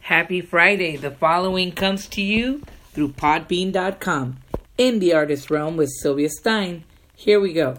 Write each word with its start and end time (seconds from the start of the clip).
Happy 0.00 0.40
Friday. 0.40 0.96
The 0.96 1.10
following 1.10 1.72
comes 1.72 2.06
to 2.08 2.22
you 2.22 2.62
through 2.92 3.10
podbean.com. 3.10 4.38
In 4.76 4.98
the 4.98 5.14
artist 5.14 5.50
realm 5.50 5.76
with 5.76 5.90
Sylvia 6.00 6.28
Stein. 6.28 6.84
Here 7.16 7.40
we 7.40 7.52
go. 7.52 7.78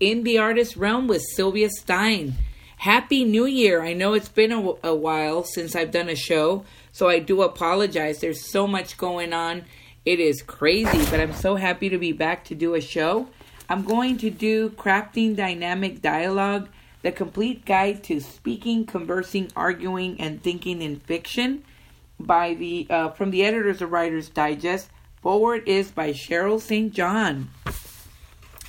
In 0.00 0.24
the 0.24 0.38
Artist 0.38 0.76
Realm 0.76 1.06
with 1.06 1.22
Sylvia 1.34 1.70
Stein. 1.70 2.34
Happy 2.76 3.24
New 3.24 3.46
Year. 3.46 3.82
I 3.82 3.94
know 3.94 4.12
it's 4.12 4.28
been 4.28 4.52
a, 4.52 4.74
a, 4.82 4.94
while 4.94 5.42
since 5.42 5.74
I've 5.74 5.90
done 5.90 6.10
a 6.10 6.14
show, 6.14 6.64
so 6.92 7.08
I 7.08 7.18
do 7.18 7.40
apologize. 7.40 8.20
There's 8.20 8.50
so 8.50 8.66
much 8.66 8.98
going 8.98 9.32
on. 9.32 9.64
It 10.04 10.20
is 10.20 10.42
crazy, 10.42 11.04
but 11.10 11.20
I'm 11.20 11.32
so 11.32 11.56
happy 11.56 11.88
to 11.88 11.98
be 11.98 12.12
back 12.12 12.44
to 12.46 12.54
do 12.54 12.74
a 12.74 12.80
show. 12.80 13.28
I'm 13.70 13.84
going 13.84 14.18
to 14.18 14.30
do 14.30 14.70
Crafting 14.70 15.34
Dynamic 15.34 16.02
Dialogue, 16.02 16.68
the 17.02 17.10
complete 17.10 17.64
guide 17.64 18.04
to 18.04 18.20
speaking, 18.20 18.84
conversing, 18.84 19.50
arguing, 19.56 20.20
and 20.20 20.42
thinking 20.42 20.82
in 20.82 21.00
fiction 21.00 21.64
by 22.20 22.54
the 22.54 22.86
uh, 22.90 23.10
from 23.10 23.30
the 23.30 23.44
editors 23.44 23.80
of 23.80 23.92
Writers 23.92 24.28
Digest. 24.28 24.90
Forward 25.22 25.66
is 25.66 25.90
by 25.90 26.10
Cheryl 26.10 26.60
St. 26.60 26.92
John. 26.92 27.50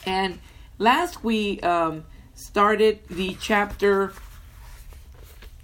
And 0.06 0.40
last 0.78 1.24
we 1.24 1.60
um, 1.62 2.06
started 2.36 3.00
the 3.10 3.36
chapter 3.42 4.14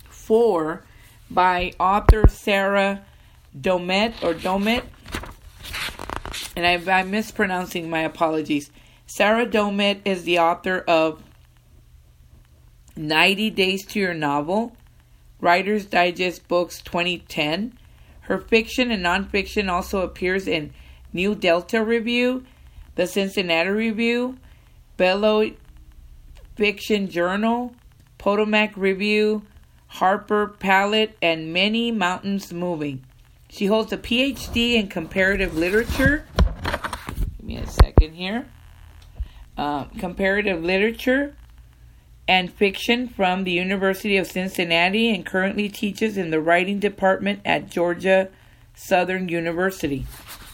four 0.10 0.84
by 1.30 1.74
author 1.80 2.28
Sarah 2.28 3.04
Domet 3.60 4.24
or 4.24 4.34
Domet, 4.34 4.84
and 6.56 6.66
I, 6.66 7.00
I'm 7.00 7.12
mispronouncing. 7.12 7.90
My 7.90 8.02
apologies. 8.02 8.72
Sarah 9.06 9.46
Domet 9.46 10.02
is 10.06 10.24
the 10.24 10.40
author 10.40 10.80
of 10.88 11.22
90 12.96 13.50
Days 13.52 13.86
to 13.88 14.00
Your 14.00 14.14
Novel, 14.14 14.76
Writer's 15.40 15.86
Digest 15.86 16.48
Books 16.48 16.82
2010. 16.82 17.78
Her 18.22 18.40
fiction 18.40 18.92
and 18.92 19.04
nonfiction 19.04 19.70
also 19.70 20.02
appears 20.02 20.48
in 20.48 20.74
New 21.12 21.36
Delta 21.36 21.84
Review, 21.84 22.46
the 22.96 23.06
Cincinnati 23.06 23.70
Review, 23.70 24.38
Bello 24.98 25.52
Fiction 26.56 27.10
Journal, 27.10 27.74
Potomac 28.18 28.76
Review, 28.76 29.44
Harpur 29.88 30.58
Palate, 30.60 31.18
and 31.22 31.54
many 31.54 31.92
mountains 31.92 32.54
moving. 32.54 33.04
She 33.50 33.68
holds 33.68 33.92
a 33.94 33.98
PhD 33.98 34.74
in 34.74 34.88
comparative 34.88 35.56
literature. 35.56 36.26
Give 37.38 37.44
me 37.44 37.58
a 37.58 37.68
second 37.68 38.14
here. 38.14 38.48
Uh, 39.58 39.86
comparative 40.00 40.64
literature 40.64 41.36
and 42.28 42.52
fiction 42.52 43.08
from 43.08 43.44
the 43.44 43.52
University 43.52 44.18
of 44.18 44.28
Cincinnati 44.28 45.14
and 45.14 45.26
currently 45.26 45.70
teaches 45.70 46.18
in 46.18 46.32
the 46.32 46.40
writing 46.40 46.80
department 46.80 47.42
at 47.46 47.70
Georgia 47.70 48.30
Southern 48.76 49.30
University. 49.30 50.06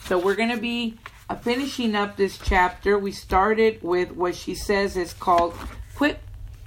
So 0.06 0.18
we're 0.18 0.36
going 0.36 0.50
to 0.50 0.58
be 0.58 0.98
uh, 1.30 1.36
finishing 1.36 1.96
up 1.96 2.18
this 2.18 2.38
chapter. 2.38 2.98
We 2.98 3.12
started 3.12 3.82
with 3.84 4.12
what 4.12 4.36
she 4.36 4.56
says 4.56 4.98
is 4.98 5.14
called 5.14 5.54
quick 5.96 6.20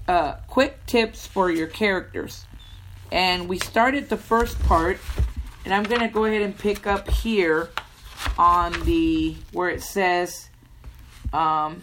uh, 0.09 0.34
quick 0.47 0.84
tips 0.87 1.27
for 1.27 1.50
your 1.50 1.67
characters. 1.67 2.45
And 3.11 3.49
we 3.49 3.59
started 3.59 4.09
the 4.09 4.17
first 4.17 4.59
part 4.65 4.99
and 5.65 5.73
I'm 5.73 5.84
going 5.84 6.00
to 6.00 6.09
go 6.09 6.25
ahead 6.25 6.43
and 6.43 6.56
pick 6.56 6.87
up 6.87 7.09
here 7.09 7.71
on 8.39 8.73
the 8.84 9.37
where 9.53 9.69
it 9.69 9.83
says 9.83 10.49
um, 11.33 11.83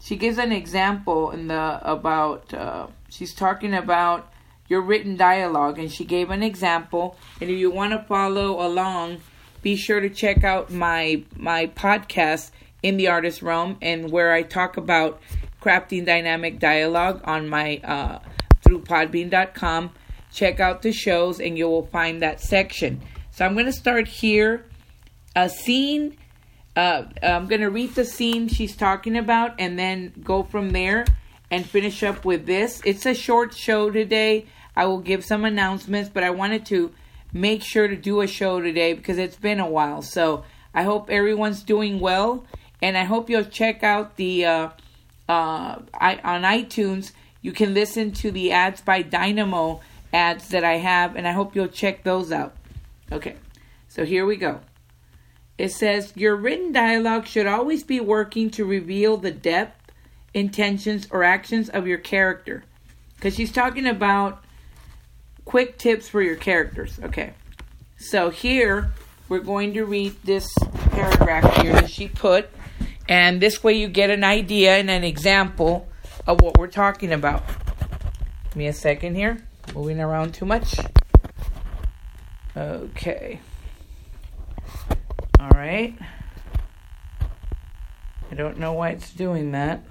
she 0.00 0.16
gives 0.16 0.38
an 0.38 0.52
example 0.52 1.30
in 1.30 1.48
the 1.48 1.80
about 1.90 2.52
uh, 2.52 2.86
she's 3.08 3.34
talking 3.34 3.74
about 3.74 4.32
your 4.68 4.80
written 4.80 5.16
dialogue 5.16 5.78
and 5.78 5.90
she 5.90 6.04
gave 6.04 6.30
an 6.30 6.42
example 6.42 7.16
and 7.40 7.50
if 7.50 7.58
you 7.58 7.70
want 7.70 7.92
to 7.92 8.02
follow 8.06 8.64
along 8.64 9.20
be 9.64 9.74
sure 9.74 9.98
to 9.98 10.10
check 10.10 10.44
out 10.44 10.70
my 10.70 11.22
my 11.34 11.66
podcast 11.66 12.50
in 12.82 12.98
the 12.98 13.08
artist 13.08 13.42
realm 13.42 13.76
and 13.80 14.12
where 14.12 14.32
i 14.32 14.42
talk 14.42 14.76
about 14.76 15.20
crafting 15.60 16.04
dynamic 16.04 16.58
dialogue 16.58 17.20
on 17.24 17.48
my 17.48 17.78
uh, 17.78 18.18
through 18.62 18.80
podbean.com 18.80 19.90
check 20.30 20.60
out 20.60 20.82
the 20.82 20.92
shows 20.92 21.40
and 21.40 21.56
you 21.56 21.66
will 21.66 21.86
find 21.86 22.20
that 22.22 22.40
section 22.40 23.00
so 23.30 23.44
i'm 23.44 23.54
going 23.54 23.66
to 23.66 23.72
start 23.72 24.06
here 24.06 24.66
a 25.34 25.48
scene 25.48 26.16
uh, 26.76 27.04
I'm 27.22 27.46
going 27.46 27.60
to 27.60 27.70
read 27.70 27.94
the 27.94 28.04
scene 28.04 28.48
she's 28.48 28.76
talking 28.76 29.16
about 29.16 29.54
and 29.60 29.78
then 29.78 30.12
go 30.24 30.42
from 30.42 30.70
there 30.70 31.04
and 31.50 31.64
finish 31.64 32.02
up 32.02 32.24
with 32.24 32.46
this. 32.46 32.82
It's 32.84 33.06
a 33.06 33.14
short 33.14 33.54
show 33.54 33.90
today. 33.90 34.46
I 34.74 34.86
will 34.86 34.98
give 34.98 35.24
some 35.24 35.44
announcements, 35.44 36.10
but 36.12 36.24
I 36.24 36.30
wanted 36.30 36.66
to 36.66 36.92
make 37.34 37.62
sure 37.62 37.88
to 37.88 37.96
do 37.96 38.22
a 38.22 38.26
show 38.26 38.60
today 38.60 38.94
because 38.94 39.18
it's 39.18 39.36
been 39.36 39.60
a 39.60 39.68
while. 39.68 40.00
So 40.00 40.44
I 40.72 40.84
hope 40.84 41.10
everyone's 41.10 41.62
doing 41.62 42.00
well, 42.00 42.44
and 42.80 42.96
I 42.96 43.04
hope 43.04 43.28
you'll 43.28 43.44
check 43.44 43.82
out 43.82 44.16
the 44.16 44.46
uh, 44.46 44.68
uh, 45.28 45.80
I, 45.92 46.20
on 46.24 46.42
iTunes. 46.42 47.12
You 47.42 47.52
can 47.52 47.74
listen 47.74 48.12
to 48.12 48.30
the 48.30 48.52
ads 48.52 48.80
by 48.80 49.02
Dynamo 49.02 49.82
ads 50.12 50.48
that 50.48 50.64
I 50.64 50.74
have, 50.74 51.16
and 51.16 51.28
I 51.28 51.32
hope 51.32 51.54
you'll 51.54 51.66
check 51.66 52.04
those 52.04 52.32
out. 52.32 52.56
Okay, 53.12 53.36
so 53.88 54.04
here 54.04 54.24
we 54.24 54.36
go. 54.36 54.60
It 55.58 55.70
says 55.70 56.12
your 56.16 56.36
written 56.36 56.72
dialogue 56.72 57.26
should 57.26 57.46
always 57.46 57.84
be 57.84 58.00
working 58.00 58.50
to 58.50 58.64
reveal 58.64 59.16
the 59.16 59.30
depth, 59.30 59.92
intentions, 60.32 61.06
or 61.10 61.24
actions 61.24 61.68
of 61.68 61.86
your 61.86 61.98
character. 61.98 62.64
Because 63.16 63.34
she's 63.34 63.52
talking 63.52 63.86
about 63.86 64.43
quick 65.44 65.78
tips 65.78 66.08
for 66.08 66.22
your 66.22 66.36
characters. 66.36 66.98
Okay. 67.02 67.34
So 67.96 68.30
here 68.30 68.92
we're 69.28 69.40
going 69.40 69.74
to 69.74 69.84
read 69.84 70.14
this 70.24 70.52
paragraph 70.90 71.62
here 71.62 71.72
that 71.72 71.90
she 71.90 72.08
put, 72.08 72.50
and 73.08 73.40
this 73.40 73.62
way 73.64 73.74
you 73.74 73.88
get 73.88 74.10
an 74.10 74.24
idea 74.24 74.76
and 74.76 74.90
an 74.90 75.04
example 75.04 75.88
of 76.26 76.40
what 76.40 76.58
we're 76.58 76.66
talking 76.66 77.12
about. 77.12 77.46
Give 78.44 78.56
me 78.56 78.66
a 78.66 78.72
second 78.72 79.14
here. 79.14 79.46
Moving 79.74 80.00
around 80.00 80.34
too 80.34 80.44
much. 80.44 80.76
Okay. 82.56 83.40
All 85.40 85.50
right. 85.50 85.96
I 88.30 88.34
don't 88.34 88.58
know 88.58 88.72
why 88.72 88.90
it's 88.90 89.10
doing 89.10 89.52
that. 89.52 89.84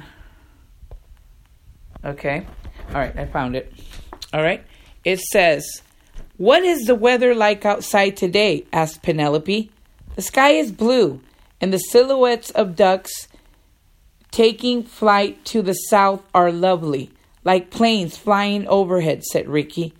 Okay. 2.04 2.46
All 2.90 2.96
right, 2.96 3.18
I 3.18 3.26
found 3.26 3.56
it. 3.56 3.74
All 4.34 4.44
right. 4.44 4.64
It 5.04 5.20
says, 5.20 5.82
What 6.38 6.64
is 6.64 6.86
the 6.86 6.96
weather 6.96 7.36
like 7.36 7.66
outside 7.66 8.18
today? 8.18 8.66
asked 8.72 9.02
Penelope. 9.02 9.70
The 10.16 10.22
sky 10.22 10.52
is 10.52 10.72
blue, 10.72 11.22
and 11.60 11.74
the 11.74 11.80
silhouettes 11.80 12.52
of 12.52 12.76
ducks 12.76 13.28
taking 14.32 14.84
flight 14.84 15.44
to 15.46 15.62
the 15.62 15.74
south 15.74 16.22
are 16.34 16.52
lovely, 16.52 17.12
like 17.44 17.70
planes 17.70 18.18
flying 18.18 18.68
overhead, 18.68 19.24
said 19.24 19.48
Ricky. 19.48 19.94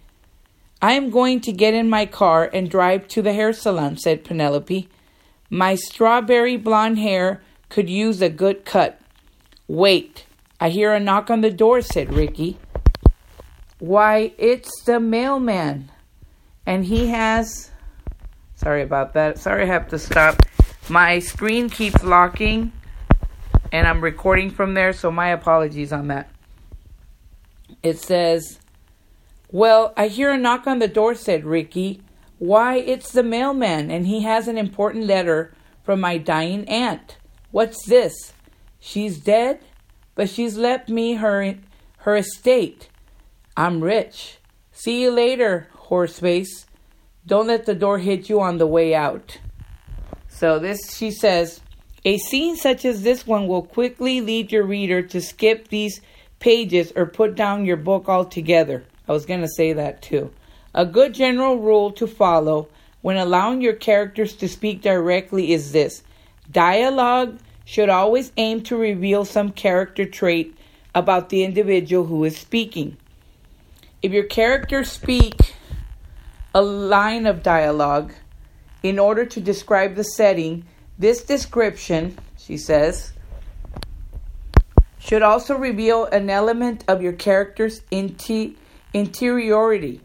I 0.82 0.94
am 0.94 1.12
going 1.12 1.40
to 1.42 1.52
get 1.52 1.74
in 1.74 1.90
my 1.90 2.06
car 2.06 2.50
and 2.52 2.70
drive 2.70 3.08
to 3.10 3.22
the 3.22 3.34
hair 3.34 3.54
salon, 3.54 3.98
said 3.98 4.24
Penelope. 4.24 4.90
My 5.50 5.76
strawberry 5.76 6.58
blonde 6.58 7.00
hair 7.00 7.42
could 7.70 7.90
use 7.90 8.22
a 8.22 8.30
good 8.30 8.66
cut. 8.66 9.00
Wait, 9.68 10.26
I 10.60 10.70
hear 10.70 10.94
a 10.94 11.00
knock 11.00 11.30
on 11.30 11.42
the 11.42 11.52
door, 11.52 11.82
said 11.82 12.14
Ricky. 12.14 12.58
Why, 13.80 14.34
it's 14.38 14.84
the 14.84 15.00
mailman. 15.00 15.92
And 16.66 16.86
he 16.86 17.08
has. 17.08 17.72
Sorry 18.56 18.82
about 18.82 19.14
that. 19.14 19.38
Sorry, 19.38 19.64
I 19.64 19.68
have 19.68 19.90
to 19.90 20.00
stop. 20.00 20.42
My 20.90 21.20
screen 21.20 21.70
keeps 21.70 22.04
locking, 22.04 22.72
and 23.72 23.88
I'm 23.88 24.02
recording 24.02 24.50
from 24.50 24.74
there, 24.74 24.94
so 24.94 25.12
my 25.12 25.30
apologies 25.30 25.92
on 25.94 26.08
that. 26.08 26.30
It 27.82 28.00
says, 28.00 28.60
Well, 29.52 29.94
I 29.98 30.08
hear 30.08 30.32
a 30.32 30.38
knock 30.38 30.68
on 30.68 30.80
the 30.80 30.88
door, 30.88 31.16
said 31.16 31.46
Ricky. 31.46 32.02
Why, 32.38 32.76
it's 32.76 33.12
the 33.12 33.24
mailman, 33.24 33.92
and 33.92 34.08
he 34.08 34.24
has 34.24 34.48
an 34.48 34.58
important 34.58 35.06
letter 35.06 35.54
from 35.84 36.00
my 36.00 36.18
dying 36.18 36.68
aunt. 36.68 37.18
What's 37.52 37.86
this? 37.86 38.34
She's 38.80 39.18
dead, 39.18 39.60
but 40.16 40.30
she's 40.30 40.58
left 40.58 40.90
me 40.90 41.14
her 41.16 41.56
her 42.00 42.16
estate. 42.18 42.90
I'm 43.56 43.84
rich. 43.84 44.40
See 44.72 45.04
you 45.04 45.12
later, 45.12 45.68
horseface. 45.90 46.66
Don't 47.28 47.48
let 47.48 47.66
the 47.66 47.76
door 47.76 48.00
hit 48.00 48.28
you 48.28 48.42
on 48.42 48.58
the 48.58 48.66
way 48.66 48.96
out. 48.96 49.40
So 50.28 50.58
this 50.58 50.96
she 50.98 51.12
says, 51.12 51.62
a 52.04 52.18
scene 52.18 52.56
such 52.56 52.84
as 52.84 53.04
this 53.04 53.28
one 53.28 53.48
will 53.48 53.62
quickly 53.62 54.22
lead 54.22 54.52
your 54.52 54.64
reader 54.64 55.04
to 55.04 55.22
skip 55.22 55.68
these 55.68 56.02
pages 56.40 56.92
or 56.96 57.06
put 57.06 57.36
down 57.36 57.66
your 57.66 57.78
book 57.78 58.10
altogether. 58.10 58.84
I 59.08 59.12
was 59.12 59.26
going 59.26 59.42
to 59.42 59.48
say 59.48 59.74
that 59.74 60.02
too. 60.02 60.32
A 60.74 60.86
good 60.86 61.14
general 61.14 61.60
rule 61.60 61.92
to 61.92 62.08
follow 62.08 62.68
when 63.02 63.18
allowing 63.18 63.62
your 63.62 63.74
characters 63.74 64.34
to 64.38 64.50
speak 64.50 64.82
directly 64.82 65.54
is 65.54 65.72
this 65.72 66.02
dialogue 66.52 67.38
should 67.66 67.90
always 67.90 68.32
aim 68.36 68.64
to 68.64 68.76
reveal 68.76 69.24
some 69.24 69.52
character 69.52 70.06
trait 70.06 70.58
about 70.96 71.30
the 71.30 71.44
individual 71.44 72.06
who 72.06 72.24
is 72.24 72.36
speaking. 72.36 72.98
If 74.04 74.12
your 74.12 74.26
characters 74.26 74.92
speak 74.92 75.56
a 76.54 76.62
line 76.62 77.26
of 77.26 77.42
dialogue 77.42 78.12
in 78.84 79.00
order 79.00 79.26
to 79.26 79.40
describe 79.40 79.96
the 79.96 80.04
setting, 80.04 80.66
this 81.00 81.24
description, 81.24 82.18
she 82.38 82.58
says, 82.58 83.14
should 85.00 85.22
also 85.22 85.56
reveal 85.58 86.04
an 86.08 86.30
element 86.30 86.84
of 86.90 87.02
your 87.02 87.14
character's 87.14 87.80
inti- 87.94 88.56
interiority. 88.94 90.02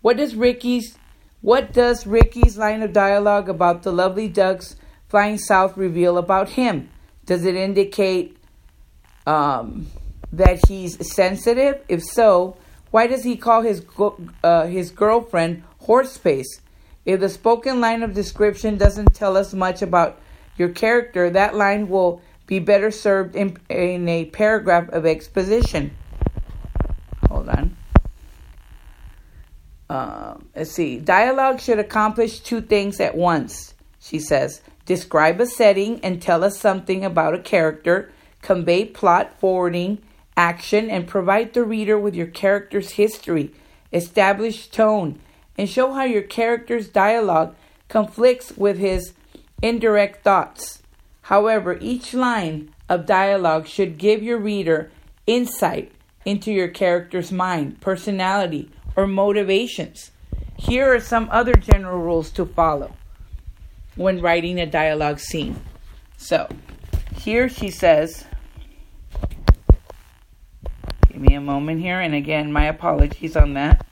What 0.00 0.16
does 0.16 0.34
Ricky's 0.34 0.96
what 1.42 1.72
does 1.72 2.06
Ricky's 2.06 2.56
line 2.56 2.82
of 2.82 2.92
dialogue 2.92 3.48
about 3.48 3.82
the 3.82 3.92
lovely 3.92 4.28
ducks 4.28 4.76
flying 5.08 5.38
south 5.38 5.76
reveal 5.76 6.16
about 6.16 6.50
him? 6.50 6.88
Does 7.26 7.44
it 7.44 7.56
indicate 7.56 8.36
um, 9.26 9.88
that 10.32 10.68
he's 10.68 11.12
sensitive? 11.12 11.82
If 11.88 12.02
so, 12.04 12.56
why 12.92 13.06
does 13.06 13.24
he 13.24 13.36
call 13.36 13.62
his 13.62 13.84
uh, 14.44 14.66
his 14.66 14.90
girlfriend 14.90 15.64
horseface? 15.82 16.60
If 17.04 17.20
the 17.20 17.28
spoken 17.28 17.80
line 17.80 18.02
of 18.02 18.14
description 18.14 18.76
doesn't 18.76 19.14
tell 19.14 19.36
us 19.36 19.52
much 19.52 19.82
about 19.82 20.20
your 20.56 20.68
character, 20.68 21.30
that 21.30 21.56
line 21.56 21.88
will 21.88 22.20
be 22.46 22.58
better 22.58 22.90
served 22.90 23.34
in, 23.34 23.56
in 23.68 24.08
a 24.08 24.26
paragraph 24.26 24.90
of 24.90 25.06
exposition. 25.06 25.96
Hold 27.28 27.48
on. 27.48 27.76
Uh, 29.88 30.34
let's 30.54 30.70
see. 30.72 30.98
Dialogue 30.98 31.60
should 31.60 31.78
accomplish 31.78 32.40
two 32.40 32.60
things 32.60 33.00
at 33.00 33.16
once, 33.16 33.74
she 34.00 34.18
says. 34.18 34.60
Describe 34.84 35.40
a 35.40 35.46
setting 35.46 35.98
and 36.04 36.20
tell 36.20 36.44
us 36.44 36.58
something 36.58 37.04
about 37.04 37.34
a 37.34 37.38
character, 37.38 38.12
convey 38.42 38.84
plot, 38.84 39.38
forwarding, 39.40 39.98
action, 40.36 40.90
and 40.90 41.06
provide 41.06 41.52
the 41.52 41.64
reader 41.64 41.98
with 41.98 42.14
your 42.14 42.26
character's 42.26 42.92
history, 42.92 43.52
establish 43.92 44.68
tone, 44.68 45.18
and 45.58 45.68
show 45.68 45.92
how 45.92 46.04
your 46.04 46.22
character's 46.22 46.88
dialogue 46.88 47.54
conflicts 47.88 48.56
with 48.56 48.78
his 48.78 49.12
indirect 49.60 50.24
thoughts. 50.24 50.82
However, 51.22 51.78
each 51.80 52.14
line 52.14 52.74
of 52.88 53.06
dialogue 53.06 53.66
should 53.66 53.98
give 53.98 54.22
your 54.22 54.38
reader 54.38 54.90
insight 55.26 55.92
into 56.24 56.52
your 56.52 56.68
character's 56.68 57.30
mind, 57.32 57.80
personality, 57.80 58.70
or 58.96 59.06
motivations. 59.06 60.10
Here 60.56 60.94
are 60.94 61.00
some 61.00 61.28
other 61.30 61.54
general 61.54 61.98
rules 61.98 62.30
to 62.32 62.46
follow 62.46 62.94
when 63.96 64.20
writing 64.20 64.60
a 64.60 64.66
dialogue 64.66 65.18
scene. 65.18 65.60
So, 66.16 66.48
here 67.16 67.48
she 67.48 67.70
says, 67.70 68.24
Give 71.12 71.20
me 71.20 71.34
a 71.34 71.42
moment 71.42 71.82
here, 71.82 72.00
and 72.00 72.14
again, 72.14 72.50
my 72.54 72.64
apologies 72.64 73.36
on 73.36 73.52
that. 73.52 73.84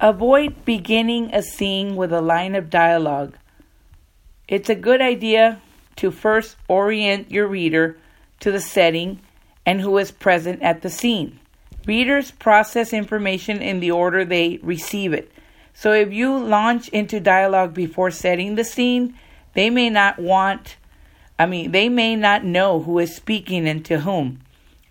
Avoid 0.00 0.64
beginning 0.64 1.34
a 1.34 1.42
scene 1.42 1.96
with 1.96 2.14
a 2.14 2.22
line 2.22 2.54
of 2.54 2.70
dialogue. 2.70 3.36
It's 4.48 4.70
a 4.70 4.74
good 4.74 5.02
idea 5.02 5.60
to 5.96 6.10
first 6.10 6.56
orient 6.66 7.30
your 7.30 7.46
reader 7.46 7.98
to 8.40 8.50
the 8.50 8.60
setting 8.60 9.20
and 9.66 9.82
who 9.82 9.98
is 9.98 10.10
present 10.10 10.62
at 10.62 10.80
the 10.80 10.88
scene. 10.88 11.38
Readers 11.86 12.30
process 12.30 12.94
information 12.94 13.60
in 13.60 13.80
the 13.80 13.90
order 13.90 14.24
they 14.24 14.60
receive 14.62 15.12
it. 15.12 15.30
So 15.74 15.92
if 15.92 16.10
you 16.10 16.38
launch 16.38 16.88
into 16.88 17.20
dialogue 17.20 17.74
before 17.74 18.10
setting 18.10 18.54
the 18.54 18.64
scene, 18.64 19.14
they 19.52 19.68
may 19.68 19.90
not 19.90 20.18
want, 20.18 20.76
I 21.38 21.44
mean, 21.44 21.70
they 21.70 21.90
may 21.90 22.16
not 22.16 22.44
know 22.44 22.80
who 22.80 22.98
is 22.98 23.14
speaking 23.14 23.68
and 23.68 23.84
to 23.84 24.00
whom. 24.00 24.40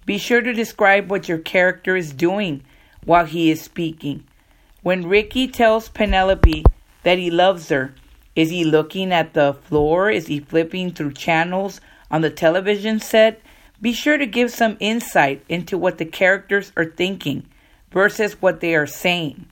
Be 0.06 0.18
sure 0.18 0.42
to 0.42 0.54
describe 0.54 1.10
what 1.10 1.30
your 1.30 1.38
character 1.38 1.96
is 1.96 2.14
doing 2.14 2.64
while 3.06 3.26
he 3.26 3.52
is 3.52 3.62
speaking. 3.62 4.24
When 4.82 5.08
Ricky 5.08 5.48
tells 5.48 5.90
Penelope 5.90 6.66
that 7.04 7.18
he 7.18 7.30
loves 7.30 7.70
her, 7.70 7.94
is 8.36 8.50
he 8.50 8.64
looking 8.64 9.12
at 9.12 9.34
the 9.34 9.54
floor? 9.54 10.10
Is 10.10 10.28
he 10.28 10.40
flipping 10.40 10.92
through 10.92 11.14
channels 11.14 11.82
on 12.10 12.22
the 12.22 12.30
television 12.30 13.00
set? 13.00 13.42
Be 13.82 13.94
sure 13.94 14.18
to 14.18 14.26
give 14.26 14.52
some 14.52 14.78
insight 14.80 15.44
into 15.50 15.78
what 15.78 15.98
the 15.98 16.06
characters 16.06 16.72
are 16.76 16.86
thinking 16.86 17.46
versus 17.92 18.42
what 18.42 18.60
they 18.60 18.76
are 18.76 18.88
saying. 18.88 19.46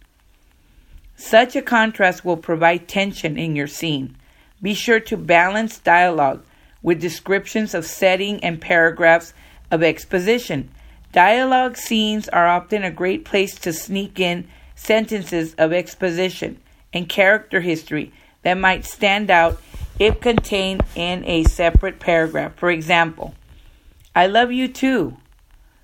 Such 1.15 1.55
a 1.55 1.61
contrast 1.61 2.23
will 2.23 2.37
provide 2.37 2.87
tension 2.87 3.37
in 3.37 3.55
your 3.55 3.67
scene. 3.67 4.15
Be 4.61 4.73
sure 4.73 4.99
to 5.01 5.17
balance 5.17 5.77
dialogue 5.77 6.43
with 6.81 7.01
descriptions 7.01 7.73
of 7.73 7.85
setting 7.85 8.41
and 8.43 8.61
paragraphs 8.61 9.33
of 9.71 9.83
exposition. 9.83 10.69
Dialogue 11.11 11.77
scenes 11.77 12.29
are 12.29 12.47
often 12.47 12.83
a 12.83 12.91
great 12.91 13.25
place 13.25 13.55
to 13.59 13.73
sneak 13.73 14.19
in 14.19 14.47
sentences 14.75 15.53
of 15.55 15.73
exposition 15.73 16.59
and 16.93 17.09
character 17.09 17.61
history 17.61 18.11
that 18.43 18.53
might 18.55 18.85
stand 18.85 19.29
out 19.29 19.61
if 19.97 20.21
contained 20.21 20.81
in 20.95 21.23
a 21.25 21.43
separate 21.43 21.99
paragraph. 21.99 22.55
For 22.55 22.71
example, 22.71 23.33
I 24.15 24.27
love 24.27 24.51
you 24.51 24.67
too, 24.67 25.17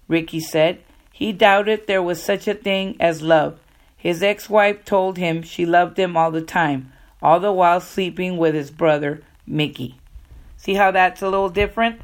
Ricky 0.07 0.39
said. 0.39 0.79
He 1.11 1.31
doubted 1.31 1.87
there 1.87 2.03
was 2.03 2.21
such 2.21 2.47
a 2.47 2.53
thing 2.53 2.95
as 2.99 3.21
love. 3.21 3.59
His 3.97 4.21
ex 4.21 4.49
wife 4.49 4.85
told 4.85 5.17
him 5.17 5.41
she 5.41 5.65
loved 5.65 5.97
him 5.97 6.15
all 6.15 6.31
the 6.31 6.41
time, 6.41 6.91
all 7.21 7.39
the 7.39 7.51
while 7.51 7.81
sleeping 7.81 8.37
with 8.37 8.53
his 8.53 8.69
brother, 8.69 9.23
Mickey. 9.47 9.95
See 10.57 10.75
how 10.75 10.91
that's 10.91 11.21
a 11.21 11.29
little 11.29 11.49
different? 11.49 12.01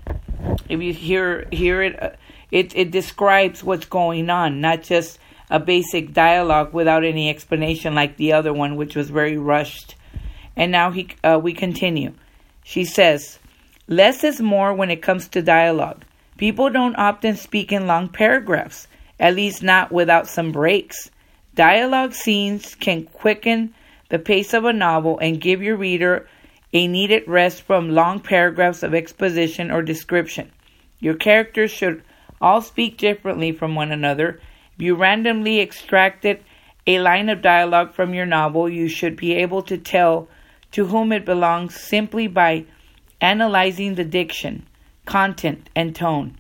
If 0.70 0.82
you 0.82 0.94
hear 0.94 1.48
hear 1.52 1.82
it, 1.82 2.02
uh, 2.02 2.10
it 2.52 2.76
it 2.76 2.92
describes 2.92 3.64
what's 3.64 3.86
going 3.86 4.30
on, 4.30 4.62
not 4.62 4.84
just 4.84 5.20
a 5.50 5.60
basic 5.60 6.14
dialogue 6.14 6.74
without 6.74 7.04
any 7.04 7.30
explanation 7.30 7.94
like 7.94 8.18
the 8.18 8.34
other 8.34 8.54
one, 8.54 8.78
which 8.78 8.96
was 8.96 9.10
very 9.10 9.38
rushed. 9.38 9.96
And 10.56 10.72
now 10.72 10.92
he, 10.92 11.10
uh, 11.24 11.40
we 11.42 11.54
continue. 11.54 12.14
She 12.64 12.86
says, 12.86 13.38
Less 13.88 14.24
is 14.24 14.40
more 14.40 14.74
when 14.74 14.90
it 14.90 15.02
comes 15.02 15.28
to 15.30 15.42
dialogue. 15.42 16.06
People 16.38 16.70
don't 16.70 16.96
often 16.96 17.36
speak 17.36 17.72
in 17.72 17.86
long 17.86 18.08
paragraphs, 18.08 18.88
at 19.20 19.36
least 19.36 19.62
not 19.62 19.92
without 19.92 20.28
some 20.28 20.52
breaks. 20.52 21.12
Dialogue 21.54 22.14
scenes 22.14 22.76
can 22.76 23.04
quicken 23.04 23.74
the 24.10 24.20
pace 24.20 24.54
of 24.54 24.64
a 24.64 24.74
novel 24.74 25.20
and 25.20 25.42
give 25.42 25.62
your 25.62 25.76
reader 25.76 26.28
a 26.74 26.88
needed 26.88 27.28
rest 27.28 27.62
from 27.62 27.90
long 27.90 28.20
paragraphs 28.20 28.84
of 28.84 28.94
exposition 28.94 29.72
or 29.72 29.82
description. 29.82 30.52
Your 31.00 31.16
characters 31.16 31.72
should 31.72 32.04
all 32.40 32.62
speak 32.62 32.98
differently 32.98 33.52
from 33.52 33.76
one 33.76 33.92
another 33.92 34.40
If 34.76 34.82
you 34.82 34.96
randomly 34.96 35.60
extracted 35.60 36.44
a 36.88 37.00
line 37.00 37.30
of 37.30 37.42
dialogue 37.42 37.94
from 37.94 38.14
your 38.14 38.26
novel, 38.26 38.68
you 38.68 38.88
should 38.88 39.16
be 39.16 39.34
able 39.36 39.62
to 39.64 39.78
tell 39.78 40.28
to 40.72 40.88
whom 40.88 41.12
it 41.12 41.26
belongs 41.26 41.80
simply 41.80 42.28
by 42.28 42.66
analyzing 43.20 43.96
the 43.96 44.06
diction, 44.06 44.66
content, 45.06 45.70
and 45.76 45.96
tone. 45.96 46.38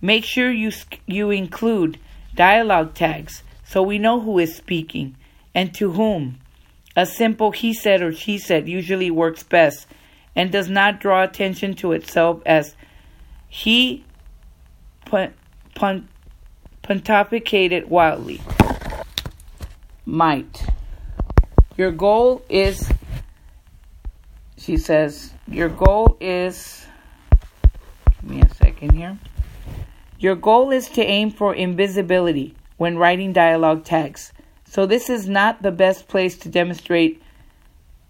Make 0.00 0.24
sure 0.24 0.50
you, 0.50 0.70
you 1.06 1.30
include 1.30 1.98
dialogue 2.34 2.94
tags 2.94 3.42
so 3.64 3.82
we 3.82 3.98
know 3.98 4.20
who 4.20 4.38
is 4.38 4.54
speaking 4.54 5.16
and 5.54 5.74
to 5.74 5.92
whom. 5.92 6.38
A 6.96 7.06
simple 7.06 7.50
he 7.50 7.74
said 7.74 8.02
or 8.02 8.12
she 8.12 8.38
said 8.38 8.68
usually 8.68 9.10
works 9.10 9.42
best 9.42 9.86
and 10.36 10.52
does 10.52 10.68
not 10.68 11.00
draw 11.00 11.22
attention 11.22 11.74
to 11.74 11.92
itself 11.92 12.40
as 12.46 12.76
he 13.48 14.04
pontificated 16.82 17.86
wildly. 17.86 18.40
Might. 20.06 20.66
Your 21.76 21.90
goal 21.90 22.42
is, 22.48 22.92
she 24.56 24.76
says, 24.76 25.32
your 25.48 25.68
goal 25.68 26.16
is, 26.20 26.86
give 28.20 28.30
me 28.30 28.42
a 28.42 28.54
second 28.54 28.92
here. 28.92 29.18
Your 30.18 30.36
goal 30.36 30.70
is 30.70 30.88
to 30.90 31.02
aim 31.02 31.30
for 31.30 31.54
invisibility 31.54 32.54
when 32.76 32.96
writing 32.96 33.32
dialogue 33.32 33.84
tags. 33.84 34.32
So, 34.74 34.86
this 34.86 35.08
is 35.08 35.28
not 35.28 35.62
the 35.62 35.70
best 35.70 36.08
place 36.08 36.36
to 36.38 36.48
demonstrate 36.48 37.22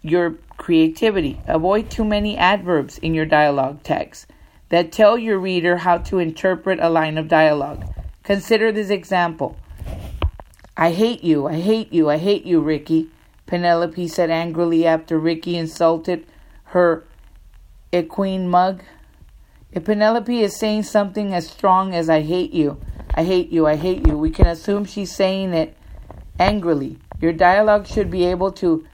your 0.01 0.37
creativity. 0.57 1.39
Avoid 1.47 1.91
too 1.91 2.07
many 2.07 2.39
adverbs 2.39 2.97
in 2.97 3.13
your 3.13 3.27
dialogue 3.27 3.83
tags 3.83 4.27
that 4.71 4.91
tell 4.91 5.19
your 5.19 5.39
reader 5.39 5.77
how 5.77 5.99
to 5.99 6.19
interpret 6.19 6.79
a 6.81 6.89
line 6.89 7.19
of 7.19 7.29
dialogue. 7.29 7.85
Consider 8.23 8.73
this 8.73 8.89
example 8.89 9.59
I 10.75 10.93
hate 10.93 11.23
you, 11.23 11.47
I 11.47 11.61
hate 11.61 11.93
you, 11.93 12.09
I 12.09 12.17
hate 12.17 12.47
you, 12.47 12.63
Ricky, 12.63 13.11
Penelope 13.45 14.09
said 14.09 14.31
angrily 14.31 14.87
after 14.87 15.19
Ricky 15.19 15.59
insulted 15.59 16.25
her 16.73 17.05
equine 17.93 18.49
mug. 18.49 18.83
If 19.71 19.85
Penelope 19.85 20.41
is 20.41 20.59
saying 20.59 20.85
something 20.85 21.35
as 21.35 21.47
strong 21.47 21.95
as 21.95 22.09
I 22.09 22.23
hate 22.23 22.55
you, 22.55 22.81
I 23.15 23.25
hate 23.25 23.51
you, 23.51 23.67
I 23.67 23.77
hate 23.77 24.07
you, 24.07 24.17
we 24.17 24.31
can 24.31 24.47
assume 24.47 24.87
she's 24.87 25.15
saying 25.15 25.53
it 25.53 25.77
angrily. 26.39 26.99
Your 27.21 27.33
dialogue 27.33 27.87
should 27.87 28.11
be 28.11 28.25
able 28.27 28.53
to 28.53 28.87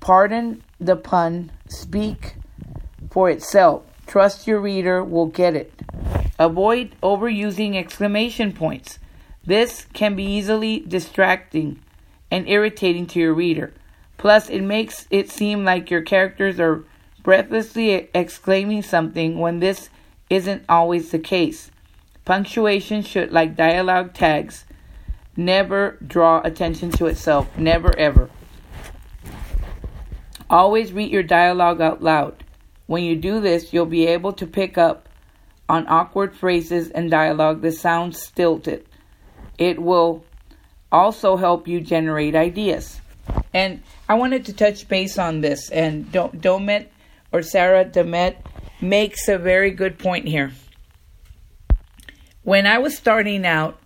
pardon 0.00 0.62
the 0.80 0.96
pun, 0.96 1.50
speak 1.68 2.34
for 3.10 3.30
itself. 3.30 3.84
Trust 4.06 4.46
your 4.46 4.60
reader 4.60 5.02
will 5.04 5.26
get 5.26 5.54
it. 5.54 5.72
Avoid 6.38 6.96
overusing 7.02 7.76
exclamation 7.76 8.52
points. 8.52 8.98
This 9.44 9.86
can 9.92 10.14
be 10.16 10.24
easily 10.24 10.80
distracting 10.80 11.80
and 12.30 12.48
irritating 12.48 13.06
to 13.08 13.20
your 13.20 13.34
reader. 13.34 13.72
Plus, 14.16 14.48
it 14.48 14.60
makes 14.60 15.06
it 15.10 15.30
seem 15.30 15.64
like 15.64 15.90
your 15.90 16.02
characters 16.02 16.58
are 16.58 16.84
breathlessly 17.22 18.08
exclaiming 18.14 18.82
something 18.82 19.38
when 19.38 19.60
this 19.60 19.90
isn't 20.30 20.64
always 20.68 21.10
the 21.10 21.18
case. 21.18 21.70
Punctuation 22.24 23.02
should, 23.02 23.32
like 23.32 23.56
dialogue 23.56 24.14
tags, 24.14 24.64
never 25.36 25.98
draw 26.06 26.40
attention 26.42 26.90
to 26.92 27.06
itself. 27.06 27.56
Never, 27.56 27.96
ever. 27.98 28.30
Always 30.50 30.92
read 30.92 31.10
your 31.10 31.22
dialogue 31.22 31.80
out 31.80 32.02
loud. 32.02 32.44
When 32.86 33.04
you 33.04 33.16
do 33.16 33.40
this, 33.40 33.72
you'll 33.72 33.86
be 33.86 34.06
able 34.06 34.32
to 34.34 34.46
pick 34.46 34.76
up 34.76 35.08
on 35.68 35.88
awkward 35.88 36.36
phrases 36.36 36.90
and 36.90 37.10
dialogue 37.10 37.62
that 37.62 37.72
sounds 37.72 38.20
stilted. 38.20 38.86
It 39.56 39.80
will 39.80 40.24
also 40.90 41.36
help 41.36 41.66
you 41.66 41.80
generate 41.80 42.34
ideas. 42.34 43.00
And 43.54 43.82
I 44.08 44.14
wanted 44.14 44.44
to 44.46 44.52
touch 44.52 44.88
base 44.88 45.18
on 45.18 45.40
this, 45.40 45.70
and 45.70 46.10
Domet 46.12 46.88
or 47.32 47.42
Sarah 47.42 47.84
Domet 47.84 48.36
makes 48.80 49.28
a 49.28 49.38
very 49.38 49.70
good 49.70 49.98
point 49.98 50.26
here. 50.28 50.52
When 52.42 52.66
I 52.66 52.78
was 52.78 52.96
starting 52.96 53.46
out 53.46 53.78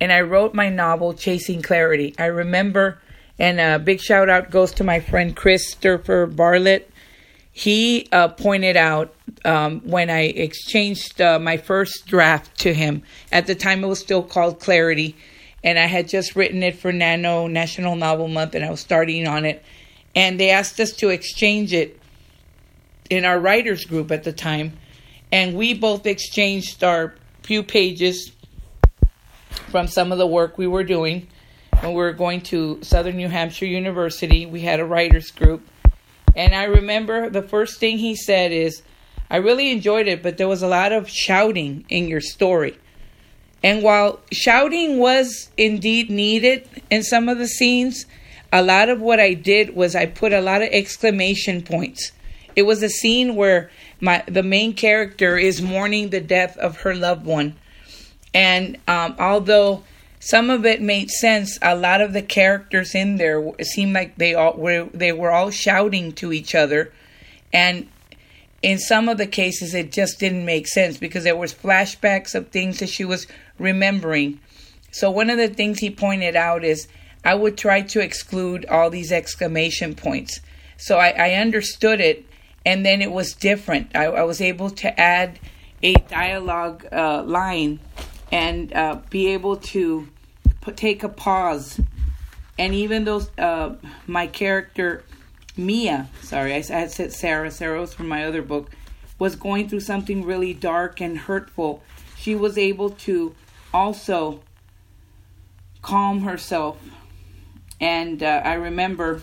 and 0.00 0.12
I 0.12 0.20
wrote 0.20 0.54
my 0.54 0.68
novel, 0.68 1.14
Chasing 1.14 1.62
Clarity, 1.62 2.14
I 2.18 2.26
remember, 2.26 3.00
and 3.38 3.60
a 3.60 3.78
big 3.78 4.00
shout 4.00 4.28
out 4.28 4.50
goes 4.50 4.72
to 4.72 4.84
my 4.84 5.00
friend 5.00 5.36
Christopher 5.36 6.26
Bartlett. 6.26 6.90
He 7.52 8.08
uh, 8.12 8.28
pointed 8.28 8.76
out 8.76 9.14
um, 9.44 9.80
when 9.80 10.10
I 10.10 10.22
exchanged 10.24 11.20
uh, 11.20 11.38
my 11.38 11.56
first 11.56 12.06
draft 12.06 12.58
to 12.60 12.74
him. 12.74 13.02
At 13.32 13.46
the 13.46 13.54
time, 13.54 13.82
it 13.82 13.86
was 13.86 13.98
still 13.98 14.22
called 14.22 14.60
Clarity, 14.60 15.16
and 15.64 15.78
I 15.78 15.86
had 15.86 16.08
just 16.08 16.36
written 16.36 16.62
it 16.62 16.78
for 16.78 16.92
NaNo 16.92 17.50
National 17.50 17.96
Novel 17.96 18.28
Month, 18.28 18.54
and 18.54 18.64
I 18.64 18.70
was 18.70 18.80
starting 18.80 19.26
on 19.26 19.44
it. 19.44 19.62
And 20.14 20.38
they 20.40 20.50
asked 20.50 20.80
us 20.80 20.92
to 20.92 21.08
exchange 21.08 21.72
it 21.72 21.98
in 23.08 23.24
our 23.24 23.38
writers 23.38 23.84
group 23.84 24.10
at 24.10 24.24
the 24.24 24.32
time, 24.32 24.76
and 25.32 25.54
we 25.54 25.74
both 25.74 26.06
exchanged 26.06 26.84
our 26.84 27.14
few 27.42 27.62
pages 27.62 28.32
from 29.70 29.88
some 29.88 30.12
of 30.12 30.18
the 30.18 30.26
work 30.26 30.58
we 30.58 30.66
were 30.66 30.84
doing 30.84 31.26
when 31.80 31.92
we 31.92 31.96
were 31.96 32.12
going 32.12 32.40
to 32.40 32.78
Southern 32.82 33.16
New 33.16 33.28
Hampshire 33.28 33.66
University. 33.66 34.46
We 34.46 34.62
had 34.62 34.80
a 34.80 34.84
writers 34.84 35.30
group, 35.30 35.68
and 36.34 36.54
I 36.54 36.64
remember 36.64 37.28
the 37.30 37.42
first 37.42 37.80
thing 37.80 37.98
he 37.98 38.14
said 38.14 38.52
is, 38.52 38.82
"I 39.30 39.36
really 39.36 39.70
enjoyed 39.70 40.08
it, 40.08 40.22
but 40.22 40.38
there 40.38 40.48
was 40.48 40.62
a 40.62 40.68
lot 40.68 40.92
of 40.92 41.10
shouting 41.10 41.84
in 41.88 42.08
your 42.08 42.20
story." 42.20 42.76
And 43.62 43.82
while 43.82 44.20
shouting 44.30 44.98
was 44.98 45.50
indeed 45.56 46.10
needed 46.10 46.68
in 46.90 47.02
some 47.02 47.28
of 47.28 47.38
the 47.38 47.48
scenes, 47.48 48.06
a 48.52 48.62
lot 48.62 48.88
of 48.88 49.00
what 49.00 49.18
I 49.18 49.34
did 49.34 49.74
was 49.74 49.96
I 49.96 50.06
put 50.06 50.32
a 50.32 50.40
lot 50.40 50.62
of 50.62 50.68
exclamation 50.70 51.62
points. 51.62 52.12
It 52.54 52.62
was 52.62 52.82
a 52.82 52.88
scene 52.88 53.34
where 53.34 53.70
my 54.00 54.22
the 54.28 54.42
main 54.42 54.72
character 54.72 55.36
is 55.36 55.60
mourning 55.60 56.10
the 56.10 56.20
death 56.20 56.56
of 56.58 56.78
her 56.78 56.94
loved 56.94 57.26
one, 57.26 57.56
and 58.36 58.76
um, 58.86 59.16
although 59.18 59.82
some 60.20 60.50
of 60.50 60.66
it 60.66 60.82
made 60.82 61.10
sense, 61.10 61.58
a 61.62 61.74
lot 61.74 62.02
of 62.02 62.12
the 62.12 62.20
characters 62.20 62.94
in 62.94 63.16
there 63.16 63.42
seemed 63.62 63.94
like 63.94 64.16
they 64.16 64.34
all 64.34 64.52
were 64.52 64.90
they 64.92 65.10
were 65.10 65.30
all 65.30 65.50
shouting 65.50 66.12
to 66.12 66.34
each 66.34 66.54
other, 66.54 66.92
and 67.50 67.88
in 68.60 68.78
some 68.78 69.08
of 69.08 69.16
the 69.16 69.26
cases 69.26 69.72
it 69.72 69.90
just 69.90 70.20
didn't 70.20 70.44
make 70.44 70.68
sense 70.68 70.98
because 70.98 71.24
there 71.24 71.34
was 71.34 71.54
flashbacks 71.54 72.34
of 72.34 72.48
things 72.48 72.80
that 72.80 72.90
she 72.90 73.06
was 73.06 73.26
remembering. 73.58 74.38
So 74.90 75.10
one 75.10 75.30
of 75.30 75.38
the 75.38 75.48
things 75.48 75.78
he 75.78 75.90
pointed 75.90 76.36
out 76.36 76.62
is 76.62 76.88
I 77.24 77.34
would 77.34 77.56
try 77.56 77.80
to 77.80 78.00
exclude 78.00 78.66
all 78.66 78.90
these 78.90 79.12
exclamation 79.12 79.94
points. 79.94 80.40
So 80.76 80.98
I, 80.98 81.08
I 81.08 81.34
understood 81.36 82.02
it, 82.02 82.26
and 82.66 82.84
then 82.84 83.00
it 83.00 83.12
was 83.12 83.32
different. 83.32 83.96
I, 83.96 84.04
I 84.04 84.24
was 84.24 84.42
able 84.42 84.68
to 84.68 85.00
add 85.00 85.38
a 85.82 85.94
dialogue 85.94 86.86
uh, 86.92 87.22
line 87.22 87.80
and 88.32 88.72
uh, 88.72 89.00
be 89.10 89.28
able 89.28 89.56
to 89.56 90.08
put, 90.60 90.76
take 90.76 91.02
a 91.02 91.08
pause. 91.08 91.80
And 92.58 92.74
even 92.74 93.04
though 93.04 93.22
uh, 93.38 93.76
my 94.06 94.26
character 94.26 95.04
Mia, 95.56 96.08
sorry, 96.22 96.54
I, 96.54 96.60
said 96.60 97.12
Sarah, 97.12 97.50
Sarah 97.50 97.80
was 97.80 97.94
from 97.94 98.08
my 98.08 98.24
other 98.24 98.42
book, 98.42 98.70
was 99.18 99.36
going 99.36 99.68
through 99.68 99.80
something 99.80 100.24
really 100.24 100.52
dark 100.52 101.00
and 101.00 101.16
hurtful, 101.16 101.82
she 102.16 102.34
was 102.34 102.58
able 102.58 102.90
to 102.90 103.34
also 103.72 104.42
calm 105.80 106.22
herself. 106.22 106.78
And 107.80 108.22
uh, 108.22 108.42
I 108.44 108.54
remember, 108.54 109.22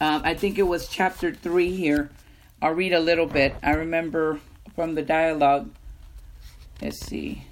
uh, 0.00 0.20
I 0.22 0.34
think 0.34 0.58
it 0.58 0.64
was 0.64 0.88
chapter 0.88 1.32
three 1.32 1.74
here. 1.74 2.10
I'll 2.60 2.72
read 2.72 2.92
a 2.92 3.00
little 3.00 3.26
bit. 3.26 3.54
I 3.62 3.72
remember 3.72 4.40
from 4.74 4.94
the 4.94 5.02
dialogue. 5.02 5.70
Let's 6.80 6.98
see. 6.98 7.44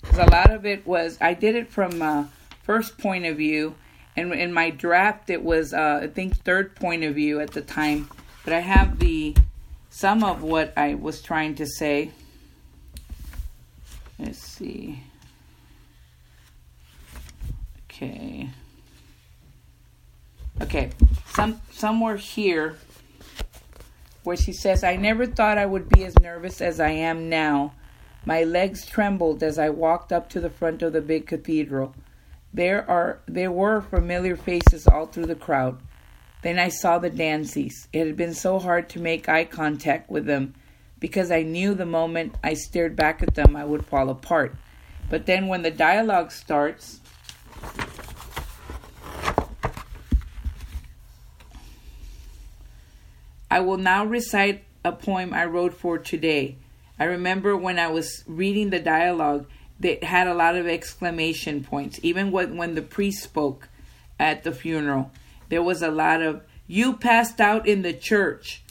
Because 0.00 0.18
a 0.18 0.30
lot 0.30 0.50
of 0.50 0.66
it 0.66 0.86
was, 0.86 1.16
I 1.20 1.34
did 1.34 1.54
it 1.54 1.68
from 1.68 2.02
a 2.02 2.30
first 2.64 2.98
point 2.98 3.24
of 3.24 3.36
view. 3.36 3.74
And 4.16 4.32
in 4.32 4.52
my 4.52 4.70
draft, 4.70 5.30
it 5.30 5.42
was, 5.42 5.72
uh, 5.72 6.00
I 6.02 6.06
think, 6.08 6.36
third 6.38 6.74
point 6.76 7.04
of 7.04 7.14
view 7.14 7.40
at 7.40 7.52
the 7.52 7.62
time. 7.62 8.10
But 8.44 8.52
I 8.52 8.60
have 8.60 8.98
the 8.98 9.34
some 9.88 10.24
of 10.24 10.42
what 10.42 10.72
I 10.76 10.94
was 10.94 11.22
trying 11.22 11.54
to 11.56 11.66
say. 11.66 12.10
Let's 14.18 14.38
see. 14.38 15.02
Okay. 17.84 18.50
Okay. 20.60 20.90
Some 21.26 21.60
somewhere 21.70 22.16
here 22.16 22.76
where 24.24 24.36
she 24.36 24.52
says, 24.52 24.84
I 24.84 24.96
never 24.96 25.26
thought 25.26 25.58
I 25.58 25.66
would 25.66 25.88
be 25.88 26.04
as 26.04 26.18
nervous 26.18 26.60
as 26.60 26.80
I 26.80 26.90
am 26.90 27.28
now. 27.28 27.72
My 28.24 28.44
legs 28.44 28.86
trembled 28.86 29.42
as 29.42 29.58
I 29.58 29.70
walked 29.70 30.12
up 30.12 30.28
to 30.30 30.40
the 30.40 30.50
front 30.50 30.82
of 30.82 30.92
the 30.92 31.00
big 31.00 31.26
cathedral. 31.26 31.94
There 32.54 32.88
are 32.88 33.20
there 33.26 33.50
were 33.50 33.80
familiar 33.80 34.36
faces 34.36 34.86
all 34.86 35.06
through 35.06 35.26
the 35.26 35.34
crowd. 35.34 35.80
Then 36.42 36.58
I 36.58 36.68
saw 36.68 36.98
the 36.98 37.10
Dancies. 37.10 37.88
It 37.92 38.06
had 38.06 38.16
been 38.16 38.34
so 38.34 38.58
hard 38.58 38.88
to 38.90 39.00
make 39.00 39.28
eye 39.28 39.44
contact 39.44 40.10
with 40.10 40.26
them 40.26 40.54
because 41.00 41.30
I 41.32 41.42
knew 41.42 41.74
the 41.74 41.86
moment 41.86 42.36
I 42.44 42.54
stared 42.54 42.94
back 42.94 43.22
at 43.22 43.34
them 43.34 43.56
I 43.56 43.64
would 43.64 43.86
fall 43.86 44.08
apart. 44.08 44.54
But 45.10 45.26
then 45.26 45.48
when 45.48 45.62
the 45.62 45.70
dialogue 45.70 46.30
starts 46.30 47.00
I 53.50 53.60
will 53.60 53.76
now 53.76 54.04
recite 54.04 54.64
a 54.84 54.92
poem 54.92 55.34
I 55.34 55.44
wrote 55.44 55.74
for 55.74 55.98
today. 55.98 56.56
I 57.02 57.06
remember 57.06 57.56
when 57.56 57.80
I 57.80 57.88
was 57.88 58.22
reading 58.28 58.70
the 58.70 58.78
dialogue, 58.78 59.46
that 59.80 60.04
had 60.04 60.28
a 60.28 60.34
lot 60.34 60.54
of 60.54 60.68
exclamation 60.68 61.64
points. 61.64 61.98
Even 62.00 62.30
when, 62.30 62.56
when 62.56 62.76
the 62.76 62.80
priest 62.80 63.24
spoke 63.24 63.68
at 64.20 64.44
the 64.44 64.52
funeral, 64.52 65.10
there 65.48 65.64
was 65.64 65.82
a 65.82 65.90
lot 65.90 66.22
of, 66.22 66.44
You 66.68 66.92
passed 66.92 67.40
out 67.40 67.66
in 67.66 67.82
the 67.82 67.92
church. 67.92 68.62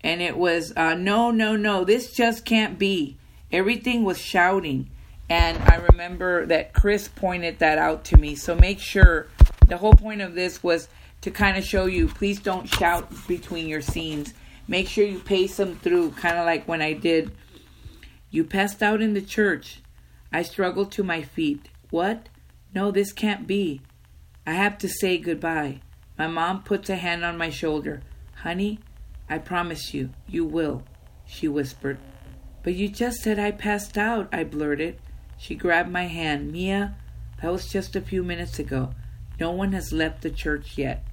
And 0.00 0.22
it 0.22 0.36
was, 0.36 0.72
uh, 0.76 0.94
No, 0.94 1.32
no, 1.32 1.56
no, 1.56 1.82
this 1.82 2.12
just 2.12 2.44
can't 2.44 2.78
be. 2.78 3.16
Everything 3.50 4.04
was 4.04 4.20
shouting. 4.20 4.88
And 5.28 5.58
I 5.58 5.84
remember 5.90 6.46
that 6.46 6.72
Chris 6.72 7.08
pointed 7.08 7.58
that 7.58 7.78
out 7.78 8.04
to 8.04 8.16
me. 8.16 8.36
So 8.36 8.54
make 8.54 8.78
sure 8.78 9.26
the 9.66 9.78
whole 9.78 9.94
point 9.94 10.20
of 10.20 10.36
this 10.36 10.62
was 10.62 10.86
to 11.22 11.32
kind 11.32 11.56
of 11.56 11.64
show 11.64 11.86
you 11.86 12.06
please 12.06 12.38
don't 12.38 12.68
shout 12.68 13.10
between 13.26 13.66
your 13.66 13.82
scenes. 13.82 14.34
Make 14.72 14.88
sure 14.88 15.04
you 15.04 15.18
pace 15.18 15.58
them 15.58 15.76
through, 15.76 16.12
kind 16.12 16.38
of 16.38 16.46
like 16.46 16.66
when 16.66 16.80
I 16.80 16.94
did. 16.94 17.30
You 18.30 18.42
passed 18.42 18.82
out 18.82 19.02
in 19.02 19.12
the 19.12 19.20
church. 19.20 19.82
I 20.32 20.40
struggled 20.40 20.90
to 20.92 21.02
my 21.02 21.20
feet. 21.20 21.68
What? 21.90 22.30
No, 22.74 22.90
this 22.90 23.12
can't 23.12 23.46
be. 23.46 23.82
I 24.46 24.52
have 24.52 24.78
to 24.78 24.88
say 24.88 25.18
goodbye. 25.18 25.82
My 26.16 26.26
mom 26.26 26.62
puts 26.62 26.88
a 26.88 26.96
hand 26.96 27.22
on 27.22 27.36
my 27.36 27.50
shoulder. 27.50 28.00
Honey, 28.36 28.78
I 29.28 29.36
promise 29.36 29.92
you, 29.92 30.08
you 30.26 30.46
will, 30.46 30.84
she 31.26 31.48
whispered. 31.48 31.98
But 32.62 32.72
you 32.72 32.88
just 32.88 33.18
said 33.18 33.38
I 33.38 33.50
passed 33.50 33.98
out, 33.98 34.26
I 34.32 34.42
blurted. 34.42 34.98
She 35.36 35.54
grabbed 35.54 35.90
my 35.90 36.06
hand. 36.06 36.50
Mia, 36.50 36.96
that 37.42 37.52
was 37.52 37.68
just 37.68 37.94
a 37.94 38.00
few 38.00 38.22
minutes 38.22 38.58
ago. 38.58 38.94
No 39.38 39.50
one 39.50 39.72
has 39.72 39.92
left 39.92 40.22
the 40.22 40.30
church 40.30 40.78
yet. 40.78 41.04